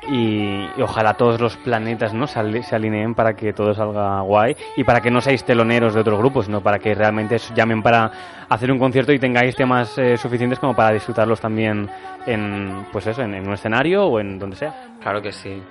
[0.09, 4.21] Y, y ojalá todos los planetas no se, ali- se alineen para que todo salga
[4.21, 7.53] guay y para que no seáis teloneros de otros grupos, sino para que realmente os
[7.55, 8.11] llamen para
[8.47, 11.89] hacer un concierto y tengáis temas eh, suficientes como para disfrutarlos también
[12.27, 14.73] en, pues eso, en, en un escenario o en donde sea.
[15.01, 15.61] Claro que sí.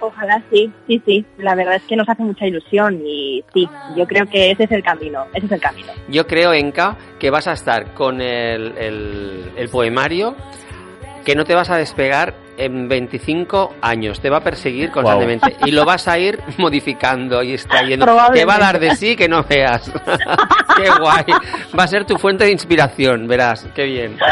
[0.00, 1.26] Ojalá sí, sí, sí.
[1.38, 4.70] La verdad es que nos hace mucha ilusión y sí, yo creo que ese es
[4.70, 5.88] el camino, ese es el camino.
[6.08, 10.36] Yo creo, Enka, que vas a estar con el, el, el poemario,
[11.24, 14.20] que no te vas a despegar en 25 años.
[14.20, 18.06] Te va a perseguir constantemente y lo vas a ir modificando y extrayendo.
[18.32, 19.90] Te va a dar de sí que no veas.
[20.76, 21.24] Qué guay.
[21.78, 23.66] Va a ser tu fuente de inspiración, verás.
[23.74, 24.18] Qué bien.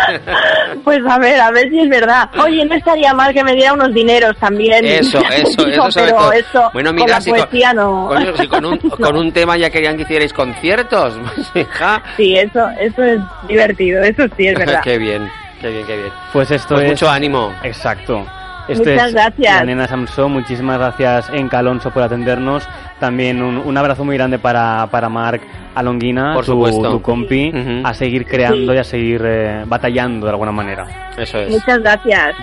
[0.84, 2.28] Pues a ver, a ver si es verdad.
[2.42, 4.84] Oye, no estaría mal que me diera unos dineros también.
[4.84, 6.32] Eso, eso, eso sobre todo.
[6.32, 7.40] eso bueno, con mira, si con,
[7.74, 8.06] no.
[8.08, 11.18] coño, si con un, con un tema ya querían que hicierais conciertos.
[11.34, 12.02] Pues, hija.
[12.16, 14.80] Sí, eso, eso es divertido, eso sí es verdad.
[14.82, 15.28] qué bien,
[15.60, 16.12] qué bien, qué bien.
[16.32, 16.90] Pues esto Pues es...
[16.92, 17.52] mucho ánimo.
[17.62, 18.24] Exacto.
[18.68, 19.54] Esto Muchas es gracias.
[19.54, 22.68] La nena Samson, muchísimas gracias en Calonso por atendernos.
[22.98, 25.40] También un, un abrazo muy grande para, para Marc
[25.76, 26.90] Alonguina, Por tu, supuesto.
[26.90, 27.52] tu compi,
[27.84, 31.12] a seguir creando y a seguir eh, batallando de alguna manera.
[31.16, 31.50] Eso es.
[31.50, 32.34] Muchas gracias.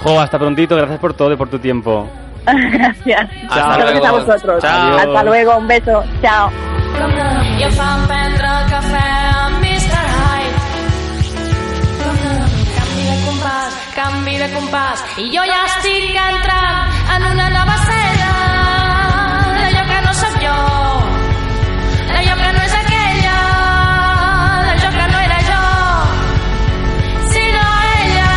[0.00, 2.08] Jo, hasta prontito, gracias por todo y por tu tiempo.
[2.46, 3.28] Gracias.
[3.50, 4.24] Hasta gracias a luego.
[4.26, 4.62] vosotros.
[4.62, 4.96] Chao.
[4.96, 6.02] Hasta luego, un beso.
[6.22, 6.50] Chao.
[14.30, 18.28] Canvi de compàs, i jo ja estic entrant en una nova escena.
[19.58, 20.58] D'allò que no sóc jo,
[22.10, 23.38] d'allò que no és aquella,
[24.66, 25.64] d'allò que no era jo,
[27.32, 27.64] sinó
[27.96, 28.30] ella,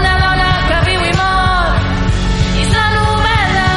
[0.00, 1.78] una dona que viu i mor.
[2.64, 3.70] És la novel·la,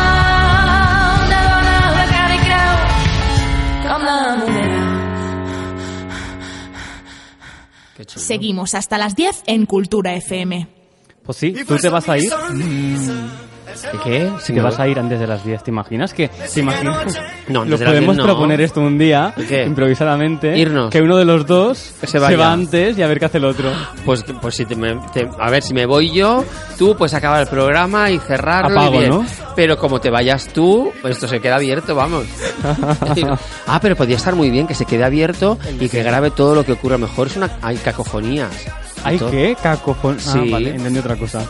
[1.28, 2.74] una dona de cara i creu,
[3.86, 4.82] com la moneda.
[8.16, 10.79] Seguimos hasta las 10 en Cultura FM.
[11.30, 12.34] Pues sí, tú te vas a ir.
[14.04, 14.32] ¿Qué?
[14.42, 17.20] Si te vas a ir antes de las 10, ¿te imaginas que te imaginas?
[17.50, 18.24] No, antes Lo de las podemos 10 no.
[18.34, 19.64] proponer esto un día, ¿Qué?
[19.66, 20.90] improvisadamente, Irnos.
[20.92, 22.36] que uno de los dos se vaya.
[22.36, 23.72] va antes y a ver qué hace el otro.
[24.06, 26.44] Pues, pues si te, me- te- a ver, si me voy yo,
[26.80, 28.72] tú puedes acabar el programa y cerrarlo.
[28.74, 29.10] y Apago, bien.
[29.12, 29.26] ¿no?
[29.56, 32.26] Pero como te vayas tú, pues esto se queda abierto, vamos.
[33.68, 36.66] ah, pero podría estar muy bien que se quede abierto y que grabe todo lo
[36.66, 37.28] que ocurra mejor.
[37.28, 37.52] Es una...
[37.62, 38.66] Hay cacofonías.
[39.04, 39.56] ¿Hay qué?
[39.62, 40.28] Cacofonías.
[40.28, 40.50] Ah, Sí.
[40.52, 41.42] vale, entendí otra cosa.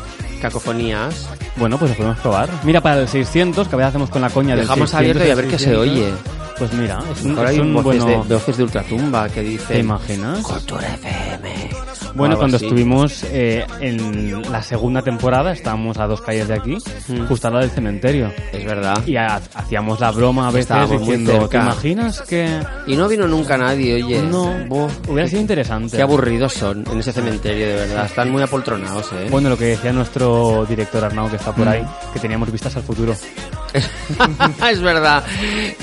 [0.41, 1.27] Cacofonías.
[1.57, 2.49] Bueno, pues lo podemos probar.
[2.63, 5.27] Mira, para el 600, que a veces hacemos con la coña del Dejamos 600, abierto
[5.27, 5.87] y a ver qué se 600.
[5.87, 6.13] oye.
[6.59, 8.23] Pues mira, es un, Ahora es hay un voces, bueno...
[8.25, 9.67] de, voces de ultratumba que dicen...
[9.67, 10.39] ¿Te imaginas?
[10.41, 11.69] Cultura FM.
[12.15, 12.65] Bueno, cuando así.
[12.65, 17.27] estuvimos eh, en la segunda temporada, estábamos a dos calles de aquí, Mm.
[17.27, 18.31] justo al lado del cementerio.
[18.51, 19.01] Es verdad.
[19.07, 22.59] Y ha- hacíamos la broma a veces Estábamos muy diciendo, ¿te imaginas que...?
[22.87, 24.21] Y no vino nunca nadie, oye.
[24.23, 24.51] No,
[25.07, 25.95] hubiera sido interesante.
[25.97, 28.05] Qué aburridos son en ese cementerio, de verdad.
[28.05, 29.27] Están muy apoltronados, ¿eh?
[29.31, 31.69] Bueno, lo que decía nuestro director Arnau, que está por Mm.
[31.69, 33.15] ahí, que teníamos vistas al futuro.
[34.71, 35.23] es verdad.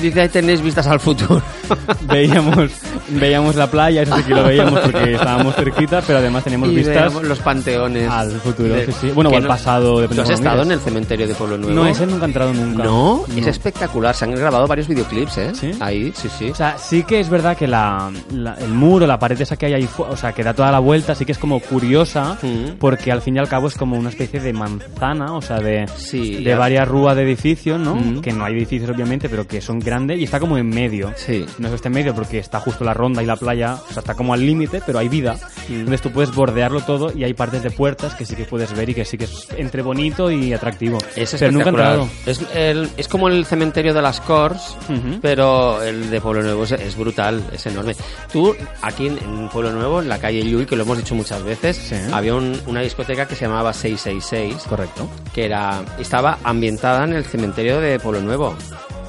[0.00, 1.42] Dice, ahí tenéis vistas al futuro.
[2.02, 2.70] Veíamos,
[3.08, 6.76] veíamos la playa, eso sí que lo veíamos porque estábamos cerquita, pero además teníamos Y
[6.76, 8.08] vistas los panteones.
[8.08, 8.74] al futuro.
[8.74, 9.10] De- sí, sí.
[9.10, 11.74] Bueno, o al no- pasado, ¿Tú has estado en el cementerio de Pueblo Nuevo?
[11.74, 12.84] No, ese nunca he entrado nunca.
[12.84, 13.24] ¿No?
[13.28, 13.48] es No.
[13.48, 14.14] espectacular.
[14.14, 15.52] Se han grabado varios videoclips, ¿eh?
[15.54, 15.70] ¿Sí?
[15.80, 16.50] Ahí, sí, sí.
[16.50, 19.66] O sea, sí que es verdad que la, la- el muro, la pared esa que
[19.66, 22.76] hay ahí, o sea, que da toda la vuelta, sí que es como curiosa, Mm.
[22.78, 25.86] porque al fin y al cabo es como una especie de manzana, o sea, de,
[25.96, 27.96] Sí, de varias rúas de edificios, ¿no?
[27.96, 28.20] Mm.
[28.20, 31.12] Que no hay edificios, obviamente, pero que son grandes y está como en medio.
[31.16, 31.44] Sí.
[31.58, 33.92] No es que esté en medio porque está justo la ronda y la playa, o
[33.92, 35.36] sea, está como al límite, pero hay vida.
[35.68, 35.72] Mm.
[35.74, 38.88] Entonces tú puedes bordearlo todo y hay partes de puertas que sí que puedes ver
[38.90, 40.98] y que sí que es entre bonito y atractivo.
[41.16, 42.08] Es pero nunca he entrado.
[42.26, 45.18] Es, el- es como el cementerio de las Corts, Ujú.
[45.22, 47.94] pero el de Pueblo Nuevo es, es brutal, es enorme.
[48.32, 51.42] Tú, aquí en, en Pueblo Nuevo, en la calle Llull, que lo hemos dicho muchas
[51.42, 51.94] veces, Sí.
[52.12, 55.08] había un- una discoteca que se llamaba 666, Correcto.
[55.34, 58.54] que era estaba ambientada en el cementerio de Pueblo Nuevo.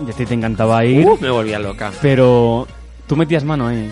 [0.05, 1.91] Y a ti te encantaba ir, Uh, me volvía loca.
[2.01, 2.67] pero
[3.07, 3.91] tú metías mano ahí.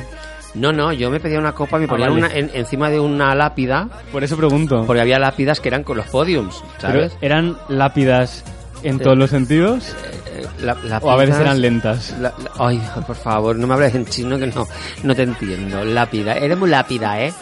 [0.53, 2.09] No, no, yo me pedía una copa, me vale.
[2.09, 4.84] una, en- encima de una lápida, Por eso pregunto.
[4.88, 7.11] porque había lápidas que eran con los podiums, ¿sabes?
[7.20, 8.43] Pero, ¿Eran lápidas
[8.84, 9.93] en todos los sentidos?
[10.38, 12.16] Eh, la- ¿O a veces eran lentas?
[12.22, 14.66] La- la- ay, por favor, no me hables en chino que no,
[15.03, 15.84] no te entiendo.
[15.84, 17.34] Lápida, eres muy lápida, ¿eh?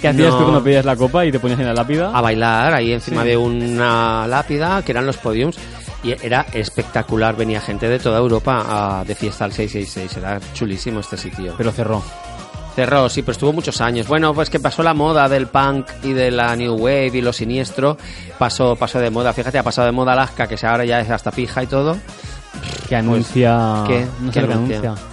[0.00, 0.38] ¿Qué hacías No.
[0.38, 2.10] tú cuando pedías la copa y te ponías en la lápida?
[2.12, 3.28] A bailar ahí encima Sí.
[3.28, 5.56] de una lápida, que eran los podiums,
[6.06, 7.36] y era espectacular.
[7.36, 8.64] Venía gente de toda Europa
[9.00, 10.16] a- de fiesta al 666.
[10.18, 11.54] Era chulísimo este sitio.
[11.56, 12.02] Pero cerró.
[12.74, 14.06] Cerró, sí, pero estuvo muchos años.
[14.06, 17.32] Bueno, pues que pasó la moda del punk y de la new wave y lo
[17.32, 17.96] siniestro.
[18.38, 19.32] Pasó, pasó de moda.
[19.32, 21.96] Fíjate, ha pasado de moda Alaska, que ahora ya es hasta pija y todo.
[22.88, 23.84] Que anuncia...
[23.86, 24.06] ¿qué?
[24.20, 24.78] No ¿Qué lo anuncia?
[24.80, 25.04] anuncia.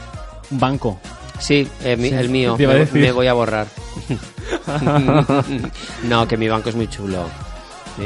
[0.52, 1.00] Un banco.
[1.40, 2.58] Sí, eh, Sí, el mío.
[2.92, 3.68] me voy a borrar.
[6.04, 7.26] no, que mi banco es muy chulo.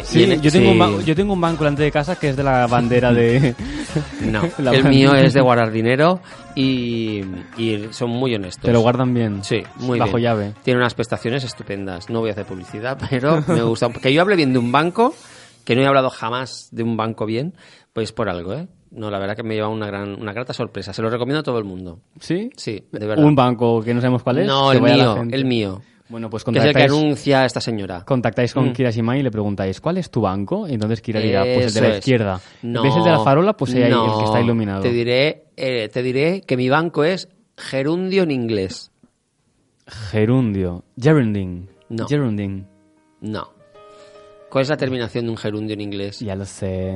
[0.03, 0.71] Sí, en- yo, tengo sí.
[0.73, 3.55] Un banco, yo tengo un banco delante de casa que es de la bandera de...
[4.21, 6.19] No, La el mío es de guardar dinero
[6.55, 7.21] y,
[7.57, 8.63] y son muy honestos.
[8.63, 9.43] Te lo guardan bien.
[9.43, 10.23] Sí, muy Bajo bien.
[10.23, 10.53] llave.
[10.63, 12.09] Tiene unas prestaciones estupendas.
[12.09, 13.89] No voy a hacer publicidad, pero me gusta.
[13.89, 15.13] Que yo hable bien de un banco,
[15.63, 17.53] que no he hablado jamás de un banco bien,
[17.93, 18.67] pues por algo, ¿eh?
[18.91, 20.93] No, la verdad que me lleva una gran, una grata sorpresa.
[20.93, 21.99] Se lo recomiendo a todo el mundo.
[22.19, 22.49] ¿Sí?
[22.55, 23.23] Sí, de verdad.
[23.23, 24.47] Un banco que no sabemos cuál es.
[24.47, 25.81] No, el mío, el mío.
[26.09, 28.03] Bueno, pues que es el que contactáis, anuncia esta señora.
[28.05, 28.73] contactáis con Mm.
[28.73, 30.67] Kira Shimai y le preguntáis, ¿cuál es tu banco?
[30.67, 31.97] Y entonces Kira dirá, pues el de la es.
[31.99, 32.41] izquierda.
[32.61, 33.53] No, ¿Ves el de la farola?
[33.57, 34.81] Pues ahí no, el que está iluminado.
[34.81, 37.27] Te diré, eh, te diré que mi banco es
[37.57, 38.91] gerundio en inglés.
[39.87, 40.83] Gerundio.
[40.99, 41.67] Gerunding.
[41.89, 42.07] No.
[42.07, 42.65] Gerunding.
[43.21, 43.49] No.
[44.49, 46.19] ¿Cuál es la terminación de un gerundio en inglés?
[46.21, 46.95] Ya lo sé.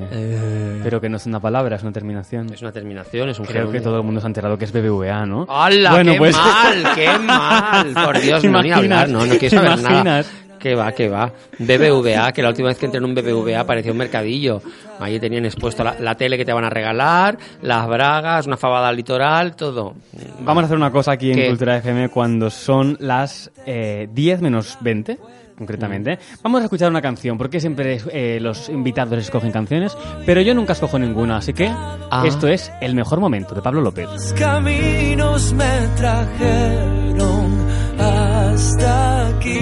[0.83, 2.51] Pero que no es una palabra, es una terminación.
[2.53, 3.81] Es una terminación, es un Creo gerundio.
[3.81, 5.45] que todo el mundo se ha enterado que es BBVA, ¿no?
[5.49, 5.91] ¡Hala!
[5.91, 6.83] Bueno, ¡Qué pues- mal!
[6.95, 7.93] ¡Qué mal!
[8.05, 10.23] Por Dios, ¿Te no ni hablar, no, no quiero ¿Te saber nada.
[10.59, 11.33] Que va, que va.
[11.57, 14.61] BBVA, que la última vez que entré en un BBVA parecía un mercadillo.
[14.99, 18.87] Allí tenían expuesto la, la tele que te van a regalar, las bragas, una fabada
[18.89, 19.95] al litoral, todo.
[20.41, 21.47] Vamos a hacer una cosa aquí en ¿Qué?
[21.47, 25.17] Cultura FM cuando son las eh, 10 menos 20,
[25.61, 26.17] concretamente.
[26.41, 29.95] Vamos a escuchar una canción, porque siempre eh, los invitados escogen canciones,
[30.25, 32.23] pero yo nunca escojo ninguna, así que Ah.
[32.25, 34.05] esto es El Mejor Momento de Pablo López.
[34.07, 37.67] Los caminos me trajeron
[37.99, 39.59] hasta aquí.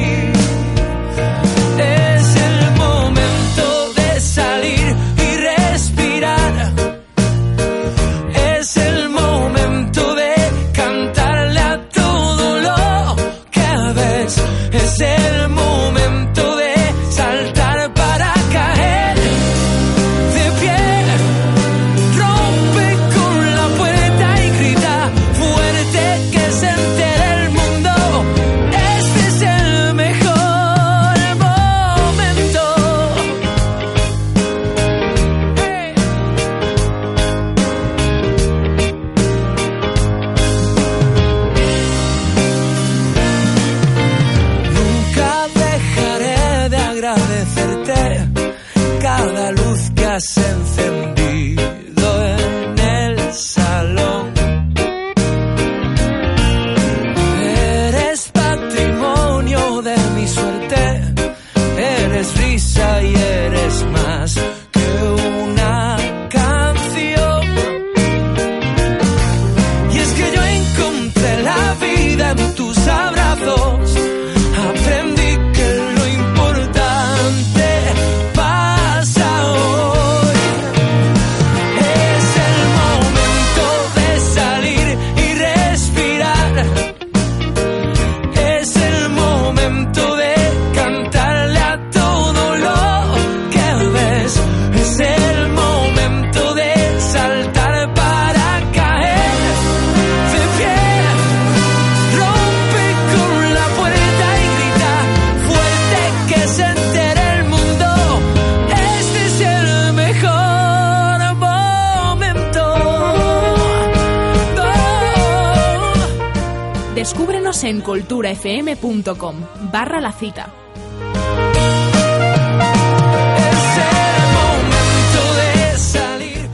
[119.72, 120.48] Barra la cita.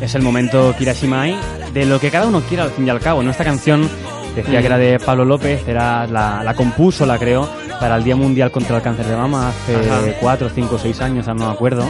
[0.01, 1.35] Es el momento Kirashimai
[1.73, 3.23] de lo que cada uno quiera al fin y al cabo.
[3.23, 3.31] ¿no?
[3.31, 3.89] Esta canción
[4.35, 7.49] decía que era de Pablo López, era la, la compuso, la creó
[7.79, 10.01] para el Día Mundial contra el Cáncer de Mama hace Ajá.
[10.21, 11.85] cuatro, cinco, seis años, ahora no me acuerdo.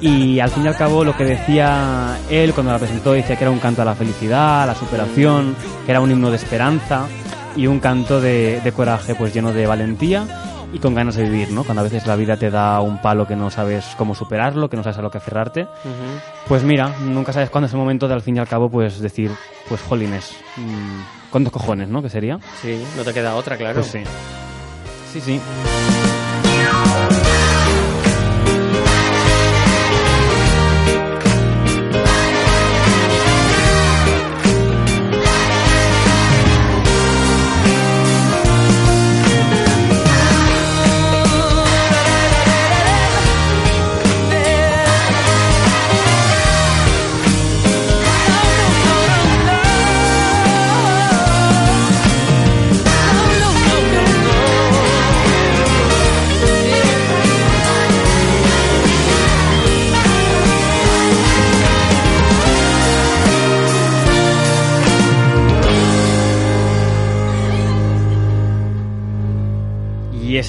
[0.00, 3.44] Y al fin y al cabo lo que decía él cuando la presentó decía que
[3.44, 5.54] era un canto a la felicidad, a la superación,
[5.84, 7.06] que era un himno de esperanza
[7.56, 10.26] y un canto de, de coraje pues lleno de valentía
[10.72, 11.64] y con ganas de vivir, ¿no?
[11.64, 14.76] Cuando a veces la vida te da un palo que no sabes cómo superarlo, que
[14.76, 15.66] no sabes a lo que aferrarte.
[16.46, 19.00] Pues mira, nunca sabes cuándo es el momento de al fin y al cabo pues
[19.00, 19.30] decir,
[19.68, 22.02] pues jolines, mm, ¿cuántos cojones, no?
[22.02, 22.38] ¿Qué sería?
[22.62, 23.80] Sí, no te queda otra, claro.
[23.80, 24.00] Pues sí.
[25.12, 25.40] Sí, sí.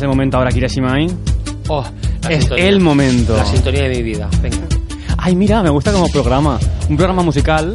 [0.01, 1.07] Es el momento ahora, Kirashimai.
[1.69, 1.85] Oh,
[2.29, 2.67] Es sintonía.
[2.67, 3.35] el momento.
[3.37, 4.27] La sintonía de mi vida.
[4.41, 4.57] Venga.
[5.17, 6.59] Ay, mira, me gusta como programa.
[6.89, 7.73] Un programa musical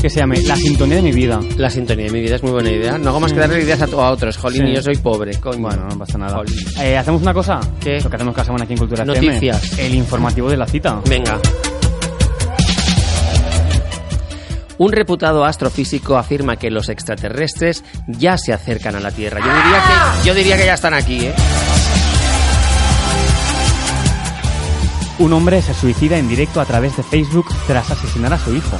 [0.00, 1.40] que se llame La Sintonía de mi vida.
[1.56, 2.98] La sintonía de mi vida es muy buena idea.
[2.98, 4.36] No hago más que darle ideas a, a otros.
[4.36, 4.72] Jolín, Sí.
[4.72, 5.58] y yo soy pobre, coño.
[5.60, 6.42] Bueno, no pasa nada.
[6.80, 7.60] Eh, ¿Hacemos una cosa?
[7.80, 8.00] ¿Qué?
[8.00, 9.26] Lo que hacemos cada semana aquí en Cultura FM.
[9.26, 9.78] Noticias.
[9.78, 11.00] El informativo de la cita.
[11.08, 11.38] Venga.
[14.78, 19.40] Un reputado astrofísico afirma que los extraterrestres ya se acercan a la Tierra.
[19.40, 21.34] Yo diría que, yo diría que ya están aquí, ¿eh?
[25.18, 28.78] Un hombre se suicida en directo a través de Facebook tras asesinar a su hijo.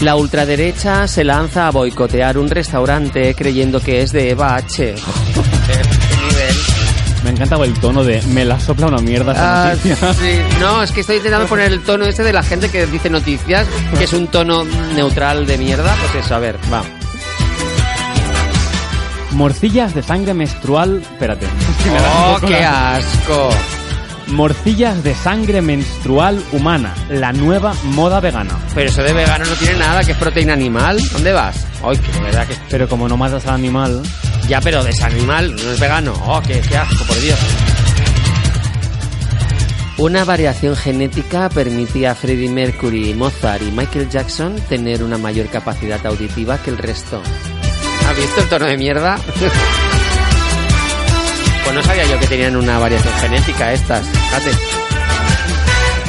[0.00, 4.94] La ultraderecha se lanza a boicotear un restaurante creyendo que es de Eva H.
[7.24, 10.38] Me encanta el tono de me la sopla una mierda esa Ah, sí.
[10.60, 13.66] No, es que estoy intentando poner el tono ese de la gente que dice noticias,
[13.96, 14.64] que es un tono
[14.94, 15.96] neutral de mierda.
[16.12, 16.82] Pues eso, a ver, va.
[19.32, 21.00] Morcillas de sangre menstrual.
[21.00, 21.46] Espérate.
[22.26, 23.48] ¡Oh, qué asco!
[24.28, 26.94] Morcillas de sangre menstrual humana.
[27.08, 28.58] La nueva moda vegana.
[28.74, 31.00] Pero eso de vegano no tiene nada, que es proteína animal.
[31.10, 31.66] ¿Dónde vas?
[31.82, 32.54] Ay, que verdad que...
[32.68, 34.02] Pero como no matas al animal.
[34.48, 36.12] Ya, pero de ese animal, no es vegano.
[36.26, 37.38] ¡Oh, qué, qué asco, por Dios!
[39.96, 46.04] Una variación genética permitía a Freddie Mercury, Mozart y Michael Jackson tener una mayor capacidad
[46.04, 47.22] auditiva que el resto.
[48.08, 49.18] ¿Has visto el tono de mierda?
[51.64, 54.06] pues no sabía yo que tenían una variación genética estas.
[54.06, 54.50] Fíjate.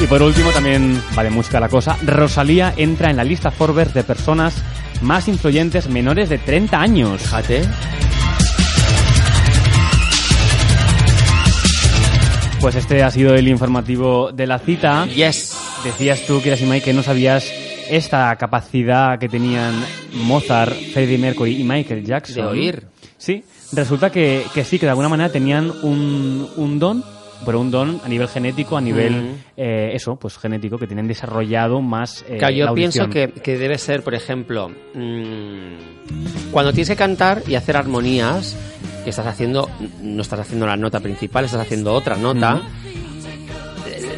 [0.02, 1.96] Y por último, también va de música la cosa.
[2.04, 4.62] Rosalía entra en la lista Forbes de personas
[5.00, 7.22] más influyentes menores de 30 años.
[7.22, 7.62] Fíjate.
[12.60, 15.06] Pues este ha sido el informativo de la cita.
[15.06, 15.56] Yes.
[15.84, 17.50] Decías tú, Mike, que no sabías
[17.88, 19.74] esta capacidad que tenían
[20.12, 22.34] Mozart, Freddie Mercury y Michael Jackson.
[22.36, 22.86] De oír.
[23.18, 27.04] Sí, resulta que, que sí, que de alguna manera tenían un, un don,
[27.44, 31.80] pero un don a nivel genético, a nivel, eh, eso, pues genético, que tienen desarrollado
[31.80, 36.88] más eh, Claro, yo la pienso que, que debe ser, por ejemplo, mm, cuando tienes
[36.88, 38.56] que cantar y hacer armonías,
[39.04, 39.70] que estás haciendo,
[40.02, 42.62] no estás haciendo la nota principal, estás haciendo otra nota.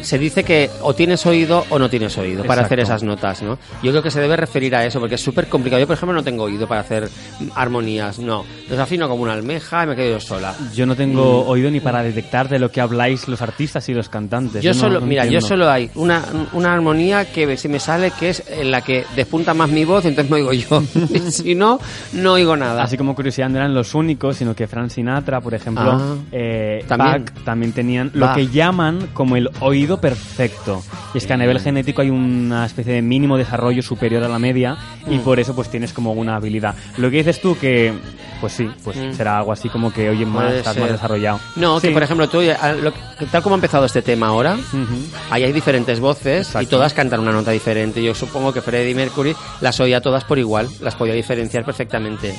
[0.01, 2.65] Se dice que o tienes oído o no tienes oído para Exacto.
[2.65, 3.57] hacer esas notas, ¿no?
[3.83, 5.79] Yo creo que se debe referir a eso porque es súper complicado.
[5.79, 8.45] Yo, por ejemplo, no tengo oído para hacer mm, armonías, no.
[8.69, 10.55] Desafino como una almeja y me quedo yo sola.
[10.73, 14.09] Yo no tengo oído ni para detectar de lo que habláis los artistas y los
[14.09, 14.61] cantantes.
[14.63, 14.65] Mm.
[14.65, 15.47] Yo no- solo, no mira, yo entiendo.
[15.47, 16.23] solo hay una,
[16.53, 20.05] una armonía que se me sale que es en la que despunta más mi voz,
[20.05, 20.81] entonces me oigo yo.
[21.31, 21.79] si no,
[22.13, 22.83] no oigo nada.
[22.83, 26.83] Así como curiosidad, no eran los únicos, sino que Frank Sinatra, por ejemplo, Ah, eh,
[26.87, 27.25] también.
[27.25, 30.81] Bach, también tenían lo que llaman como el oído perfecto.
[31.13, 31.39] Y es que a Mm.
[31.39, 34.77] nivel genético hay una especie de mínimo desarrollo superior a la media
[35.09, 35.21] y Mm.
[35.21, 36.75] por eso pues tienes como una habilidad.
[36.97, 37.93] Lo que dices tú que,
[38.39, 39.13] pues sí, pues Mm.
[39.13, 41.39] será algo así como que oye más, estás más desarrollado.
[41.55, 41.93] No, que Sí.
[41.93, 44.95] por ejemplo, tú, que- tal como ha empezado este tema ahora, Ujú.
[45.31, 48.01] ahí hay diferentes voces y todas cantan una nota diferente.
[48.03, 52.33] Yo supongo que Freddie Mercury las oía todas por igual, las podía diferenciar perfectamente.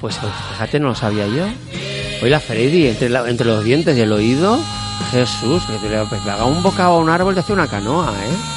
[0.00, 0.18] Pues,
[0.52, 1.46] fíjate, no lo sabía yo.
[2.22, 4.58] Hoy la Freddy, entre, entre los dientes y el oído,
[5.10, 8.54] Jesús, que te le, haga un bocado a un árbol te hace una canoa, ¿eh?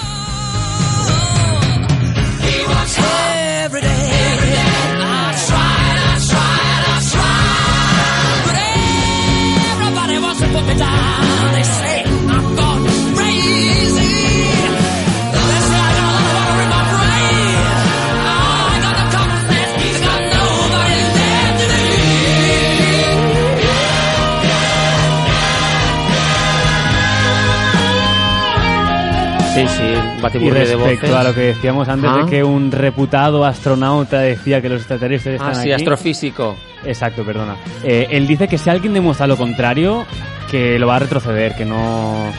[29.62, 29.84] Sí, sí,
[30.18, 30.92] Y batiburrillo de voces.
[30.92, 32.18] respecto a lo que decíamos antes Ah.
[32.24, 35.72] de que un reputado astronauta decía que los extraterrestres están Ah, sí, aquí.
[35.72, 36.56] astrofísico.
[36.86, 37.56] Exacto, perdona.
[37.84, 40.06] Eh, él dice que si alguien demuestra lo contrario,
[40.52, 42.32] que lo va a retroceder, que no.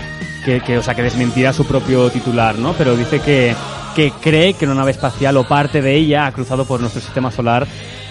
[0.45, 2.73] Que, que, o sea, que desmentirá su propio titular, ¿no?
[2.73, 3.55] Pero dice que,
[3.95, 7.31] que cree que una nave espacial o parte de ella ha cruzado por nuestro sistema
[7.31, 7.67] solar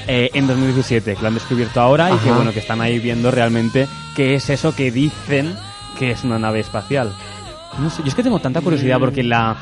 [0.08, 3.32] eh, en 2017, que lo han descubierto ahora y que, bueno, que están ahí viendo
[3.32, 5.56] realmente qué es eso que dicen
[5.98, 7.12] que es una nave espacial.
[7.80, 9.56] No sé, yo es que tengo tanta curiosidad porque la,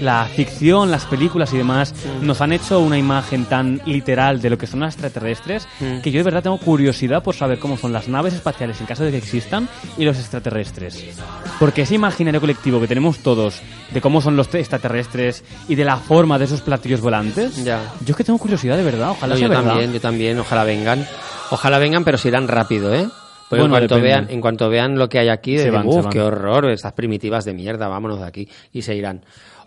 [0.00, 4.58] la ficción, las películas y demás nos han hecho una imagen tan literal de lo
[4.58, 6.00] que son las extraterrestres Mm.
[6.00, 9.04] que yo de verdad tengo curiosidad por saber cómo son las naves espaciales en caso
[9.04, 11.04] de que existan y los extraterrestres.
[11.58, 13.60] Porque ese imaginario colectivo que tenemos todos
[13.92, 17.80] de cómo son los extraterrestres y de la forma de esos platillos volantes, Ya.
[18.04, 19.64] yo es que tengo curiosidad de verdad, ojalá No, sea yo verdad.
[19.70, 21.06] también, yo también, ojalá vengan.
[21.50, 23.08] Ojalá vengan, pero se irán rápido, ¿eh?
[23.50, 24.08] Porque Bueno, en, cuanto depende.
[24.08, 26.12] vean, en cuanto vean lo que hay aquí, Se dirán, van, se uff, van".
[26.12, 28.48] qué horror, estas primitivas de mierda, vámonos de aquí.
[28.72, 29.22] Y se irán.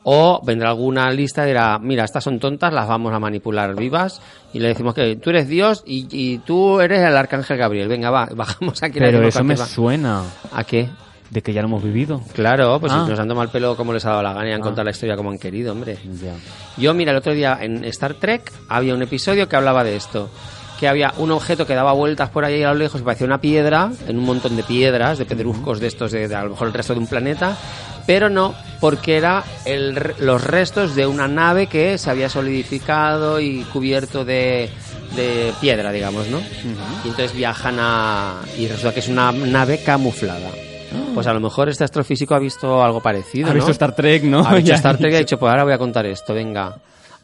[0.06, 4.22] O vendrá alguna lista y dirá, mira, estas son tontas, las vamos a manipular vivas
[4.54, 7.88] y le decimos que tú eres Dios y, y tú eres el arcángel Gabriel.
[7.88, 9.00] Venga, va, bajamos aquí.
[9.00, 10.24] Pero eso me cualquier- suena
[10.54, 10.90] ¿A qué?
[11.30, 12.22] de que ya lo hemos vivido.
[12.34, 13.04] Claro, pues Ah.
[13.06, 14.64] si nos han tomado el pelo como les ha dado la gana y han Ah.
[14.64, 15.98] contado la historia como han querido, hombre.
[16.78, 20.30] Yo, mira, el otro día en Star Trek había un episodio que hablaba de esto.
[20.84, 23.40] Que había un objeto que daba vueltas por ahí a lo lejos y parecía una
[23.40, 26.68] piedra, en un montón de piedras, de pedruscos de estos, de, de a lo mejor
[26.68, 27.56] el resto de un planeta.
[28.06, 33.62] pero no, porque era el los restos de una nave que se había solidificado y
[33.72, 34.70] cubierto de,
[35.16, 36.40] de piedra, digamos, ¿no?
[37.06, 38.42] Y entonces viajan a...
[38.58, 40.50] y resulta que es una nave camuflada.
[41.16, 43.56] Pues a lo mejor este astrofísico ha visto algo parecido, Ha ¿no?
[43.56, 44.46] visto Star Trek, ¿no?
[44.46, 46.76] Ha visto Star Trek y ha dicho, pues ahora voy a contar esto, venga.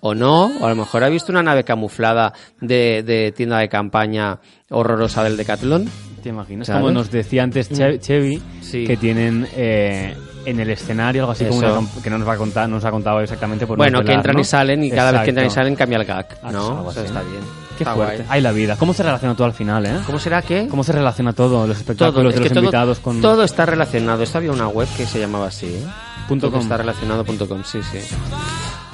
[0.01, 3.67] O no, o a lo mejor ha visto una nave camuflada de, de tienda de
[3.67, 4.39] campaña
[4.69, 5.89] horrorosa del Decathlon.
[6.23, 6.67] ¿Te imaginas?
[6.67, 6.81] ¿Sabes?
[6.81, 8.61] Como nos decía antes Che- Chevy, Mm.
[8.63, 8.85] Sí.
[8.85, 11.71] que tienen eh, en el escenario algo así como Eso.
[11.71, 13.83] una camp- que no nos va a contar, no nos ha contado exactamente por no
[13.83, 14.41] bueno, que entran ¿no?
[14.41, 15.61] y salen y cada vez que entran y Exacto.
[15.65, 16.77] salen cambia el gag, Ah, ¿no?
[16.77, 17.41] algo Eso está bien.
[17.77, 18.15] Qué Está fuerte.
[18.17, 18.27] guay.
[18.29, 18.75] Ay, la vida.
[18.77, 19.91] ¿Cómo se relaciona todo al final, eh?
[20.05, 20.67] ¿Cómo será que?
[20.67, 21.59] ¿Cómo se relaciona todo?
[21.65, 23.21] Los todo, espectáculos es de que los todo, invitados con...
[23.21, 24.21] todo está relacionado.
[24.23, 25.83] Esto había una web que se llamaba así, ¿eh?
[26.27, 26.61] Punto Todo com.
[26.61, 27.99] está relacionado punto com, sí, sí.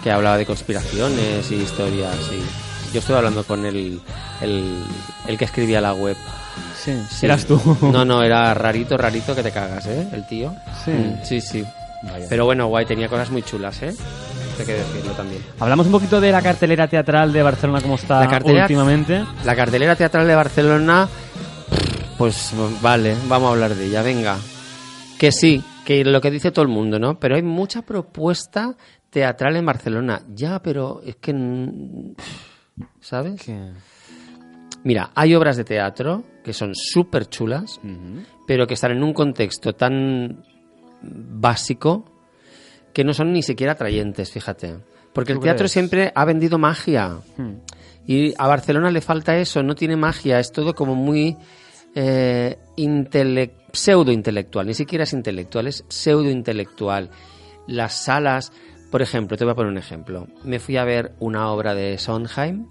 [0.05, 2.93] Que hablaba de conspiraciones y historias y...
[2.93, 3.99] Yo estuve hablando con el,
[4.39, 4.83] el,
[5.27, 6.15] el que escribía la web.
[6.77, 6.93] Sí.
[7.09, 7.25] Sí.
[7.25, 7.59] Eras tú.
[7.81, 10.07] No, no, era rarito, rarito que te cagas, ¿eh?
[10.13, 10.53] El tío.
[10.85, 10.91] Sí.
[10.91, 11.65] Mm, sí, sí.
[12.03, 12.27] Vaya.
[12.29, 13.95] Pero bueno, guay, tenía cosas muy chulas, ¿eh?
[14.59, 15.41] Hay que decirlo también.
[15.59, 19.25] Hablamos un poquito de la cartelera teatral de Barcelona, cómo está La últimamente.
[19.43, 21.09] La cartelera teatral de Barcelona,
[22.19, 24.37] pues vale, vamos a hablar de ella, venga.
[25.17, 27.19] Que sí, que lo que dice todo el mundo, ¿no?
[27.19, 28.75] Pero hay mucha propuesta
[29.15, 30.21] teatral en Barcelona.
[30.35, 31.33] Ya, pero es que...
[32.99, 33.45] ¿Sabes?
[34.83, 37.79] Mira, hay obras de teatro que son súper chulas,
[38.45, 40.43] pero que están en un contexto tan
[41.01, 42.03] básico
[42.91, 44.79] que no son ni siquiera atrayentes, fíjate.
[45.13, 45.71] Porque el ¿Tú teatro crees?
[45.71, 47.19] siempre ha vendido magia.
[47.37, 47.59] Hmm.
[48.05, 51.37] Y a Barcelona le falta eso, no tiene magia, es todo como muy
[51.95, 57.09] eh, intele- pseudo-intelectual, ni siquiera es intelectual, es pseudo-intelectual.
[57.67, 58.51] Las salas,
[58.95, 60.25] por ejemplo, te voy a poner un ejemplo.
[60.45, 62.69] Me fui a ver una obra de Sondheim,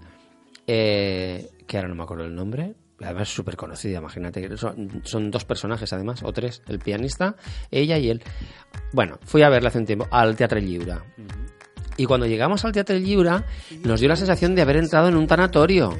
[0.65, 5.29] eh, que ahora no me acuerdo el nombre, además es súper conocida, imagínate, son, son
[5.29, 7.35] dos personajes además, o tres, el pianista,
[7.69, 8.23] ella y él.
[8.91, 10.95] Bueno, fui a verla hace un tiempo al Teatre Lliure.
[11.95, 13.43] Y cuando llegamos al Teatre Lliure,
[13.83, 15.95] nos dio la sensación de haber entrado en un tanatorio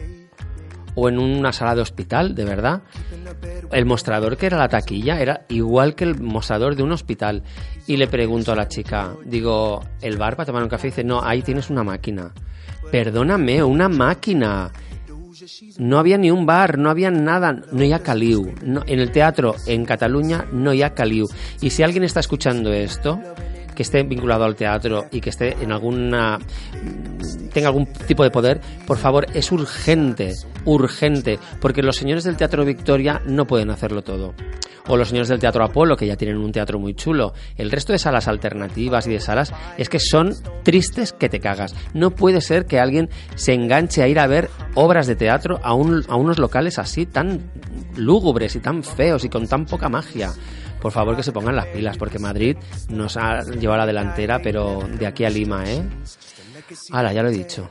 [0.95, 2.81] o en una sala de hospital, de verdad.
[3.71, 7.43] El mostrador que era la taquilla era igual que el mostrador de un hospital.
[7.87, 10.87] Y le pregunto a la chica, digo, ¿el bar para tomar un café?
[10.87, 12.33] Y dice, no, ahí tienes una máquina.
[12.91, 14.71] Perdóname, una máquina.
[15.77, 18.53] No había ni un bar, no había nada, no había caliu.
[18.63, 21.27] No, en el teatro en Cataluña no había caliu.
[21.61, 23.19] Y si alguien está escuchando esto,
[23.75, 26.39] que esté vinculado al teatro y que esté en alguna
[27.53, 30.33] tenga algún tipo de poder, por favor, es urgente,
[30.65, 34.33] urgente, porque los señores del Teatro Victoria no pueden hacerlo todo.
[34.87, 37.33] O los señores del Teatro Apolo, que ya tienen un teatro muy chulo.
[37.57, 41.73] El resto de salas alternativas y de salas es que son tristes que te cagas.
[41.95, 45.73] No puede ser que alguien se enganche a ir a ver obras de teatro a,
[45.73, 47.39] un- a unos locales así tan
[47.97, 50.31] lúgubres y tan feos y con tan poca magia.
[50.81, 52.57] Por favor que se pongan las pilas, porque Madrid
[52.89, 55.83] nos ha llevado la delantera, pero de aquí a Lima, ¿eh?
[56.91, 57.69] Hala, ya lo he dicho.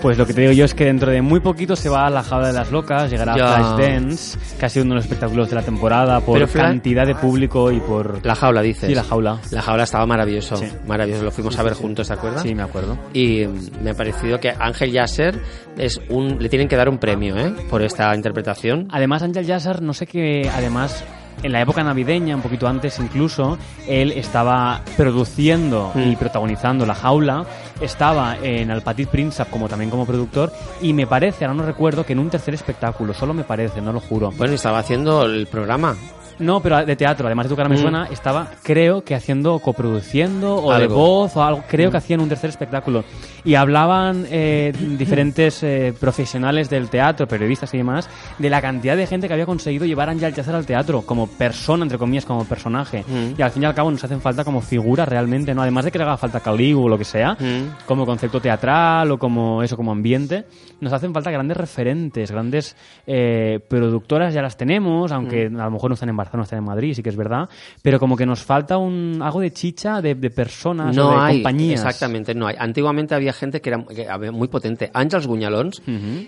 [0.00, 2.10] Pues lo que te digo yo es que dentro de muy poquito se va a
[2.10, 3.46] la jaula de las locas, llegará Ya.
[3.56, 7.14] Flashdance, que ha sido uno de los espectáculos de la temporada por Pero cantidad de
[7.14, 8.24] público y por...
[8.24, 8.88] La jaula, dices.
[8.88, 9.38] Sí, la jaula.
[9.50, 10.56] La jaula estaba maravilloso.
[10.56, 10.66] Sí.
[10.86, 11.24] Maravilloso.
[11.24, 12.42] Lo fuimos a ver juntos, ¿te acuerdas?
[12.42, 12.98] Sí, me acuerdo.
[13.12, 13.46] Y
[13.82, 15.40] me ha parecido que Ángel Yasser
[15.78, 17.52] es un, le tienen que dar un premio, ¿eh?
[17.70, 18.88] Por esta interpretación.
[18.90, 21.04] Además, Ángel Yassar, no sé qué, además,
[21.42, 26.16] en la época navideña, un poquito antes incluso, él estaba produciendo y Mm.
[26.16, 27.44] protagonizando La Jaula,
[27.80, 32.04] estaba en Al Petit Príncipe como también como productor, y me parece, ahora no recuerdo,
[32.04, 34.30] que en un tercer espectáculo, solo me parece, no lo juro.
[34.36, 35.96] Bueno, estaba haciendo el programa.
[36.38, 37.78] No, pero de teatro, además de tu cara me Mm.
[37.80, 40.94] suena, estaba, creo que haciendo, coproduciendo o de Algo.
[40.94, 41.92] voz o algo, creo Mm.
[41.92, 43.04] que hacían un tercer espectáculo.
[43.44, 48.08] Y hablaban eh, diferentes eh, profesionales del teatro, periodistas y demás,
[48.38, 51.26] de la cantidad de gente que había conseguido llevar a Ángel Alcázar al teatro, como
[51.26, 53.04] persona, entre comillas, como personaje.
[53.06, 53.34] Mm.
[53.38, 55.62] Y al fin y al cabo nos hacen falta como figura realmente, ¿no?
[55.62, 57.84] Además de que le haga falta Caligu o lo que sea, Mm.
[57.86, 60.44] como concepto teatral o como eso, como ambiente,
[60.80, 62.76] nos hacen falta grandes referentes, grandes
[63.06, 66.64] eh, productoras, ya las tenemos, aunque a lo mejor no están en Barcelona, están en
[66.64, 67.48] Madrid, sí que es verdad,
[67.82, 71.16] pero como que nos falta un algo de chicha de, de personas o No de
[71.16, 71.80] hay, compañías.
[71.80, 72.56] exactamente, no hay.
[72.58, 73.84] Antiguamente había gente que era
[74.18, 74.90] que muy potente.
[74.94, 75.82] Ángels Guñalons,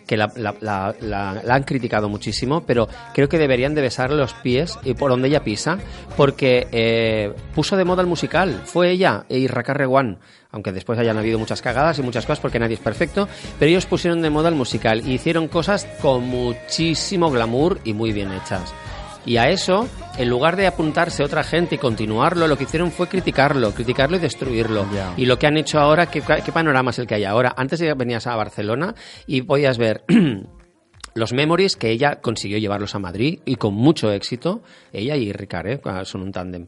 [0.06, 4.16] que la, la- la- la- la han criticado muchísimo, pero creo que deberían de besarle
[4.16, 5.78] los pies y por donde ella pisa,
[6.16, 8.62] porque eh, puso de moda el musical.
[8.64, 10.18] Fue ella e Irra Carreguán,
[10.50, 13.28] aunque después hayan habido muchas cagadas y muchas cosas, porque nadie es perfecto,
[13.58, 18.12] pero ellos pusieron de moda el musical y hicieron cosas con muchísimo glamour y muy
[18.12, 18.72] bien hechas.
[19.26, 23.08] Y a eso, en lugar de apuntarse otra gente y continuarlo, lo que hicieron fue
[23.08, 24.86] criticarlo, criticarlo y destruirlo.
[25.16, 27.54] Y lo que han hecho ahora, ¿qué, qué panorama es el que hay ahora?
[27.56, 28.94] Antes venías a Barcelona
[29.26, 30.04] y podías ver
[31.14, 34.62] los memories que ella consiguió llevarlos a Madrid y con mucho éxito,
[34.92, 35.80] ella y Ricard, ¿eh?
[36.04, 36.66] son un tándem.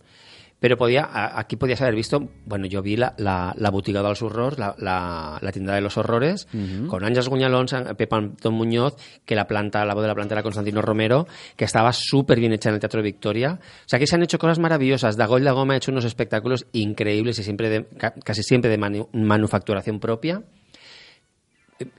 [0.59, 1.07] Pero podía,
[1.39, 5.39] aquí podías haber visto, bueno, yo vi la, la, la botiga dels horrors, la, la,
[5.43, 6.49] la tienda de los horrores,
[6.89, 8.97] con Ángeles Guñalón, Pepa Antón Muñoz,
[9.27, 11.27] que la planta, la voz de la planta era Constantino Romero,
[11.57, 13.59] que estaba súper bien hecha en el Teatro Victoria.
[13.61, 15.19] O sea, que se han hecho cosas maravillosas.
[15.19, 18.79] Dagoll de Goma ha hecho unos espectáculos increíbles y siempre de- ca- casi siempre de
[18.79, 20.43] manu- manufacturación propia.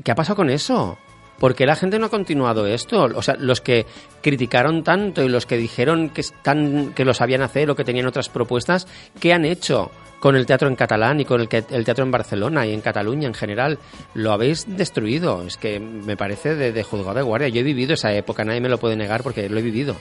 [0.04, 0.98] ¿Qué ha pasado con eso?
[1.40, 3.04] ¿Por qué la gente no ha continuado esto?
[3.04, 3.86] O sea, los que
[4.22, 8.08] criticaron tanto y los que dijeron que, están, que lo sabían hacer o que tenían
[8.08, 8.88] otras propuestas,
[9.20, 12.66] ¿qué han hecho con el teatro en catalán y con el, el teatro en Barcelona
[12.66, 13.78] y en Cataluña en general?
[14.16, 15.44] Lo habéis destruido.
[15.44, 17.50] Es que me parece de juzgado de guardia.
[17.50, 19.96] Yo he vivido esa época, nadie me lo puede negar porque lo he vivido.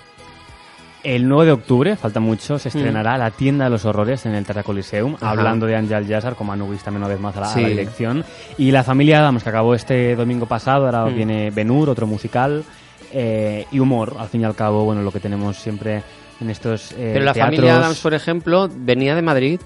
[1.07, 4.45] El 9 de octubre, falta mucho, se estrenará La tienda de los horrores en el
[4.45, 5.17] Teatro Coliseum, Mm.
[5.17, 5.31] Ajá.
[5.31, 8.25] hablando de Ángel Yassar, como Anubis también una vez más a la, a la dirección.
[8.59, 11.15] Y La familia Adams, que acabó este domingo pasado, ahora Mm.
[11.15, 12.65] viene Benur, otro musical,
[13.13, 16.03] eh, y humor, al fin y al cabo, bueno, lo que tenemos siempre
[16.41, 17.55] en estos eh, Pero la teatros.
[17.57, 19.61] familia Adams, por ejemplo, venía de Madrid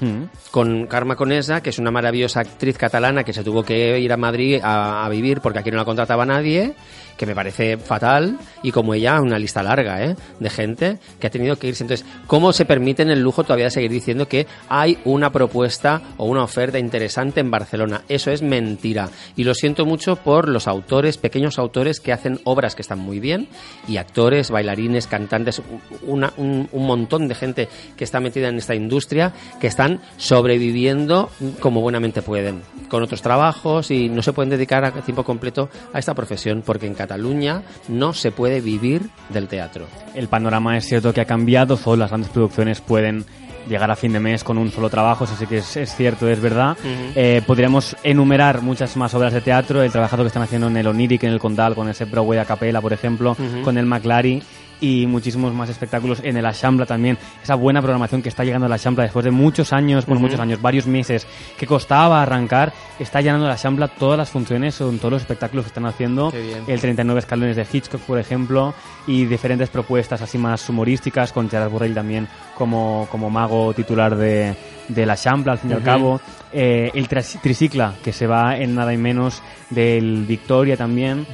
[0.00, 0.24] Mm.
[0.50, 4.16] con Karma Conesa, que es una maravillosa actriz catalana que se tuvo que ir a
[4.16, 6.74] Madrid a, a vivir porque aquí no la contrataba nadie,
[7.16, 10.16] que me parece fatal, y como ella, una lista larga ¿eh?
[10.38, 11.84] de gente que ha tenido que irse.
[11.84, 16.26] Entonces, ¿cómo se permiten el lujo todavía de seguir diciendo que hay una propuesta o
[16.26, 18.02] una oferta interesante en Barcelona?
[18.08, 19.10] Eso es mentira.
[19.36, 23.20] Y lo siento mucho por los autores, pequeños autores que hacen obras que están muy
[23.20, 23.48] bien,
[23.88, 25.62] y actores, bailarines, cantantes,
[26.02, 31.80] un, un montón de gente que está metida en esta industria, que están sobreviviendo como
[31.80, 36.14] buenamente pueden, con otros trabajos y no se pueden dedicar a tiempo completo a esta
[36.14, 39.86] profesión, porque Cataluña no se puede vivir del teatro.
[40.14, 43.24] El panorama es cierto que ha cambiado, solo las grandes producciones pueden
[43.68, 46.28] llegar a fin de mes con un solo trabajo, eso sí que es, es cierto,
[46.28, 46.76] es verdad.
[47.14, 50.86] Eh, podríamos enumerar muchas más obras de teatro, el trabajo que están haciendo en el
[50.86, 54.42] Oniric, en el Condal, con ese Broadway a capela, por ejemplo, con el McLary
[54.82, 57.16] y muchísimos más espectáculos en el Ashambla también.
[57.42, 60.40] Esa buena programación que está llegando a la Ashambla después de muchos años, por muchos
[60.40, 61.26] años, varios meses,
[61.56, 65.68] que costaba arrancar, está llenando la Ashambla todas las funciones, son todos los espectáculos que
[65.68, 66.32] están haciendo.
[66.66, 68.74] El 39 escalones de Hitchcock, por ejemplo,
[69.06, 72.26] y diferentes propuestas así más humorísticas, con Gerard Borrell también
[72.56, 74.56] como, como mago titular de,
[74.88, 76.20] de la Champla, al fin y al cabo.
[76.52, 81.24] Eh, el tricicla, que se va en nada y menos del Victoria también,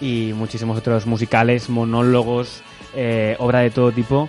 [0.00, 2.62] y muchísimos otros musicales, monólogos,
[2.96, 4.28] eh, obra de todo tipo,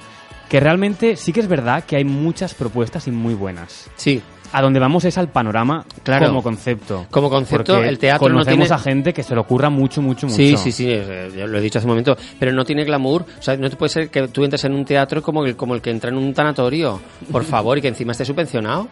[0.50, 3.90] que realmente sí que es verdad que hay muchas propuestas y muy buenas.
[3.96, 4.22] Sí,
[4.54, 6.28] A donde vamos es al panorama Claro.
[6.28, 7.08] como concepto.
[7.10, 10.02] Como concepto, Porque el teatro no conocemos tiene- a gente que se le ocurra mucho,
[10.04, 10.38] mucho, mucho.
[10.38, 13.42] Sí, sí, sí, eh, lo he dicho hace un momento, pero no tiene glamour, o
[13.42, 15.82] sea, no te puede ser que tú entres en un teatro como el, como el
[15.82, 17.02] que entra en un tanatorio,
[17.32, 18.88] por favor, y que encima esté subvencionado,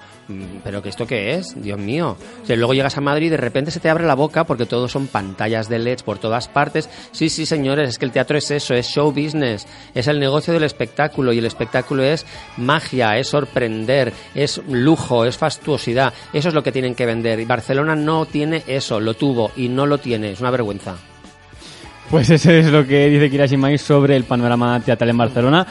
[0.64, 2.18] pero que esto qué es, Dios mío.
[2.48, 5.08] Luego llegas a Madrid y de repente se te abre la boca porque todo son
[5.08, 6.90] pantallas de LEDs por todas partes.
[7.12, 10.54] Sí, sí, señores, es que el teatro es eso, es show business, es el negocio
[10.54, 12.26] del espectáculo y el espectáculo es
[12.58, 16.14] magia, es sorprender, es lujo, es fastuosidad.
[16.32, 19.70] Eso es lo que tienen que vender y Barcelona no tiene eso, lo tuvo y
[19.70, 20.96] no lo tiene, es una vergüenza.
[22.14, 25.66] Pues eso es lo que dice Kirashi Mai sobre el panorama teatral en Barcelona.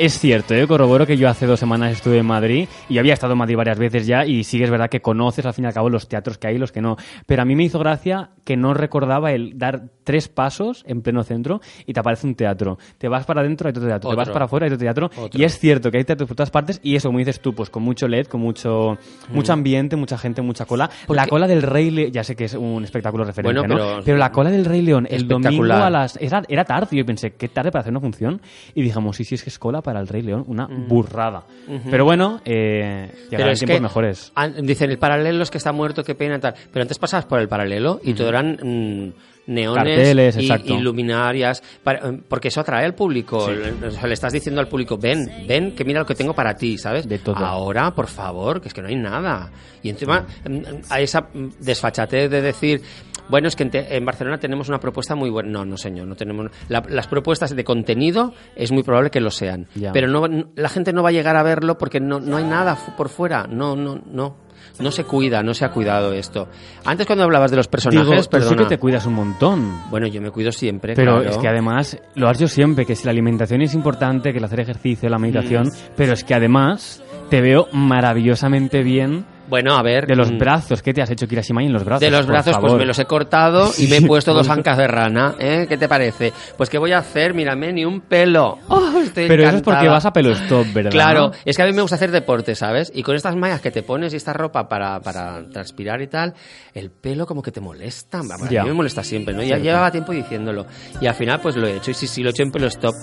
[0.00, 0.66] Es cierto, ¿eh?
[0.66, 3.78] corroboro que yo hace dos semanas estuve en Madrid y había estado en Madrid varias
[3.78, 6.08] veces ya y sí que es verdad que conoces al fin y al cabo los
[6.08, 6.96] teatros que hay y los que no.
[7.26, 11.22] Pero a mí me hizo gracia que no recordaba el dar tres pasos en pleno
[11.22, 12.78] centro y te aparece un teatro.
[12.96, 14.08] Te vas para adentro, hay otro teatro.
[14.08, 15.10] Te vas para afuera, hay otro teatro.
[15.18, 15.38] Otro.
[15.38, 17.68] Y es cierto que hay teatros por todas partes y eso, como dices tú, pues
[17.68, 18.96] con mucho LED, con mucho,
[19.28, 20.88] mucho ambiente, mucha gente, mucha cola.
[21.08, 21.28] La Mm.
[21.28, 24.00] Cola del Rey León, ya sé que es un espectáculo referente, Bueno, ¿no?
[24.02, 27.04] pero- la cola del Rey León el domingo a las era, era tarde y yo
[27.04, 28.40] pensé qué tarde para hacer una función
[28.74, 31.42] y dijimos sí sí es que es cola para el Rey León una burrada
[31.90, 36.14] pero bueno eh, llegarán tiempos mejores an- dicen el paralelo es que está muerto, qué
[36.14, 36.54] pena tal.
[36.72, 39.12] Pero antes pasabas por el paralelo y todo eran mm,
[39.52, 40.74] neones Carteles, y, exacto.
[40.74, 43.48] y luminarias, para- eh, porque eso atrae al público.
[43.50, 47.08] Le, estás diciendo al público, ven, ven, que mira lo que tengo para ti, ¿sabes?
[47.08, 47.36] De todo.
[47.36, 49.50] Ahora, por favor, que es que no hay nada.
[49.82, 50.60] Y encima mm,
[50.90, 52.82] a esa mm, desfachatez de decir,
[53.30, 55.48] bueno, es que en, te- en Barcelona tenemos una propuesta muy buena.
[55.50, 56.50] No, no, señor, no tenemos.
[56.68, 59.66] la- las propuestas de contenido es muy probable que lo sean.
[59.74, 59.92] Ya.
[59.92, 60.26] Pero no,
[60.56, 63.46] la gente no va a llegar a verlo porque no, no hay nada por fuera.
[63.48, 64.50] No, no, no.
[64.78, 66.48] No se cuida, no se ha cuidado esto.
[66.84, 70.20] Antes cuando hablabas de los personajes, tú sí que te cuidas un montón Bueno, yo
[70.22, 71.30] me cuido siempre, pero claro.
[71.30, 74.44] es que además lo has yo siempre que si la alimentación es importante que el
[74.44, 75.92] hacer ejercicio la meditación Mm.
[75.96, 77.68] pero es que además te veo
[78.10, 80.06] maravillosamente bien Bueno, a ver.
[80.06, 82.54] de los mm, brazos ¿qué te has hecho Kirashima en los brazos De los brazos,
[82.54, 82.78] pues favor?
[82.78, 85.66] me los he cortado y me he puesto dos pues- ancas de rana, ¿eh?
[85.68, 86.32] ¿Qué te parece?
[86.56, 87.34] Pues ¿qué voy a hacer?
[87.34, 88.58] Mírame, ni un pelo.
[88.68, 89.92] Oh, estoy pero eso es porque encantada.
[89.92, 90.90] vas a pelo stop ¿verdad?
[90.90, 92.90] Claro, es que a mí me gusta hacer deporte, ¿sabes?
[92.94, 96.34] Y con estas mallas que te pones y esta ropa para, para transpirar y tal,
[96.74, 98.20] el pelo como que te molesta.
[98.20, 98.62] A Ya.
[98.62, 99.42] mí me molesta siempre, ¿no?
[99.42, 100.66] Ya llevaba tiempo diciéndolo.
[101.00, 101.90] Y al final pues lo he hecho.
[101.90, 102.94] Y sí, sí, lo he hecho en pelo stop.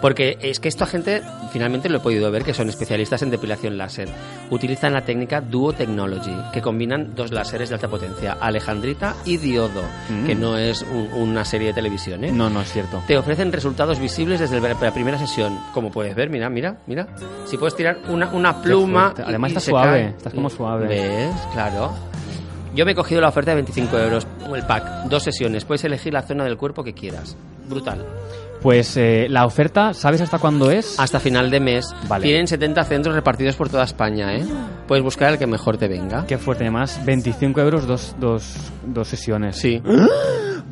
[0.00, 3.76] Porque es que esta gente, finalmente lo he podido ver, que son especialistas en depilación
[3.78, 4.08] láser.
[4.50, 9.82] Utilizan la técnica Duo Technology, que combinan dos láseres de alta potencia, Alejandrita y Diodo,
[10.10, 10.26] Mm.
[10.26, 12.30] que no es un- una serie de televisión, ¿eh?
[12.32, 13.02] No, no es cierto.
[13.06, 15.58] Te ofrecen resultados visibles desde la primera sesión.
[15.72, 17.06] Como puedes ver, mira, mira, mira.
[17.46, 19.14] Si puedes tirar una, una pluma.
[19.16, 20.08] y- Además está suave, cae.
[20.18, 20.86] estás como suave.
[20.86, 21.34] ¿Ves?
[21.54, 21.92] Claro.
[22.74, 25.64] Yo me he cogido la oferta de 25 euros, el pack, dos sesiones.
[25.64, 27.36] Puedes elegir la zona del cuerpo que quieras.
[27.68, 28.04] Brutal.
[28.66, 30.98] Pues eh, la oferta, ¿sabes hasta cuándo es?
[30.98, 31.94] Hasta final de mes.
[32.08, 32.24] Vale.
[32.24, 34.44] Tienen 70 centros repartidos por toda España, ¿eh?
[34.88, 36.26] Puedes buscar el que mejor te venga.
[36.26, 39.54] Qué fuerte, además, 25 euros dos, dos, dos sesiones.
[39.56, 39.80] Sí.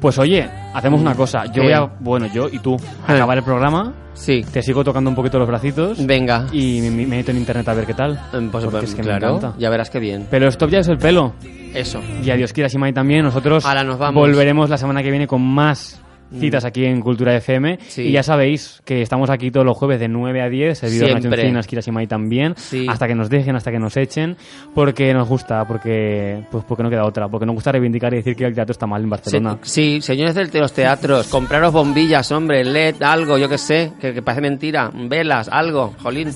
[0.00, 1.44] Pues oye, hacemos una cosa.
[1.46, 1.60] Yo ¿Qué?
[1.62, 2.76] voy a, bueno, yo y tú,
[3.06, 4.42] acabar el programa, Sí.
[4.52, 6.46] te sigo tocando un poquito los bracitos Venga.
[6.52, 8.14] y me, me meto en internet a ver qué tal.
[8.34, 9.54] Eh, Pues, Porque es que me encanta.
[9.56, 10.26] ya verás qué bien.
[10.30, 11.34] Pero stop ya es el pelo.
[11.72, 12.00] Eso.
[12.22, 13.22] Y adiós, Kira Shimai también.
[13.24, 14.20] Nosotros Ahora nos vamos.
[14.20, 16.02] volveremos la semana que viene con más
[16.38, 17.78] citas aquí en Cultura FM.
[17.86, 18.02] Sí.
[18.02, 21.20] Y ya sabéis que estamos aquí todos los jueves de 9 a 10, servidor Nacho
[21.20, 21.42] Siempre.
[21.42, 22.54] Encinas, Kira Shimai también.
[22.56, 22.86] Sí.
[22.88, 24.36] Hasta que nos dejen, hasta que nos echen.
[24.74, 27.28] Porque nos gusta, porque pues porque no queda otra.
[27.28, 29.58] Porque nos gusta reivindicar y decir que el teatro está mal en Barcelona.
[29.62, 34.12] Sí, sí, señores de los teatros, compraros bombillas, hombre, LED, algo, yo que sé, que,
[34.12, 36.30] que parece mentira, velas, algo, jolín.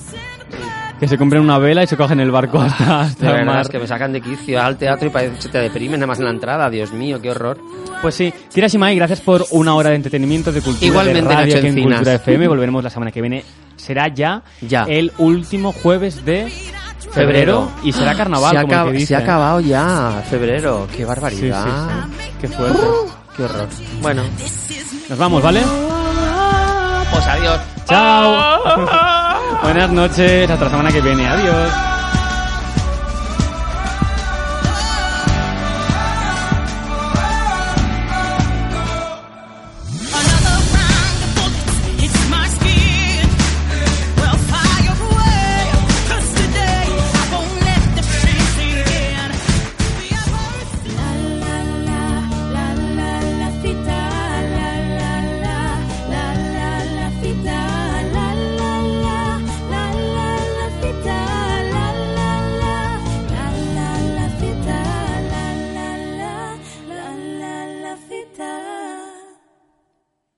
[0.99, 3.61] Que se compren una vela y se cogen el barco hasta, De hasta el mar.
[3.61, 6.19] es que me sacan de quicio al teatro y parece que te deprimen nada más
[6.19, 7.57] en la entrada, Dios mío, qué horror.
[8.01, 11.57] Pues sí, Kira Shimai, gracias por una hora de entretenimiento, de cultura, Igualmente, de radio
[11.57, 11.83] aquí en.
[11.83, 12.47] Cultura FM.
[12.49, 13.45] Volveremos la semana que viene.
[13.77, 14.83] Será ya, Ya.
[14.89, 16.51] el último jueves de
[17.11, 20.99] febrero y será carnaval, se, ha como que se ha acabado ya, febrero, qué Sí,
[20.99, 21.65] sí, barbaridad.
[21.65, 22.29] sí.
[22.41, 22.81] Qué fuerte.
[23.37, 23.67] Qué horror.
[24.01, 24.23] Bueno,
[25.09, 25.61] Nos vamos, ¿vale?
[27.11, 27.59] pues adiós.
[27.87, 28.59] Chao.
[29.61, 31.27] Buenas noches, hasta la semana que viene.
[31.27, 31.98] Adiós.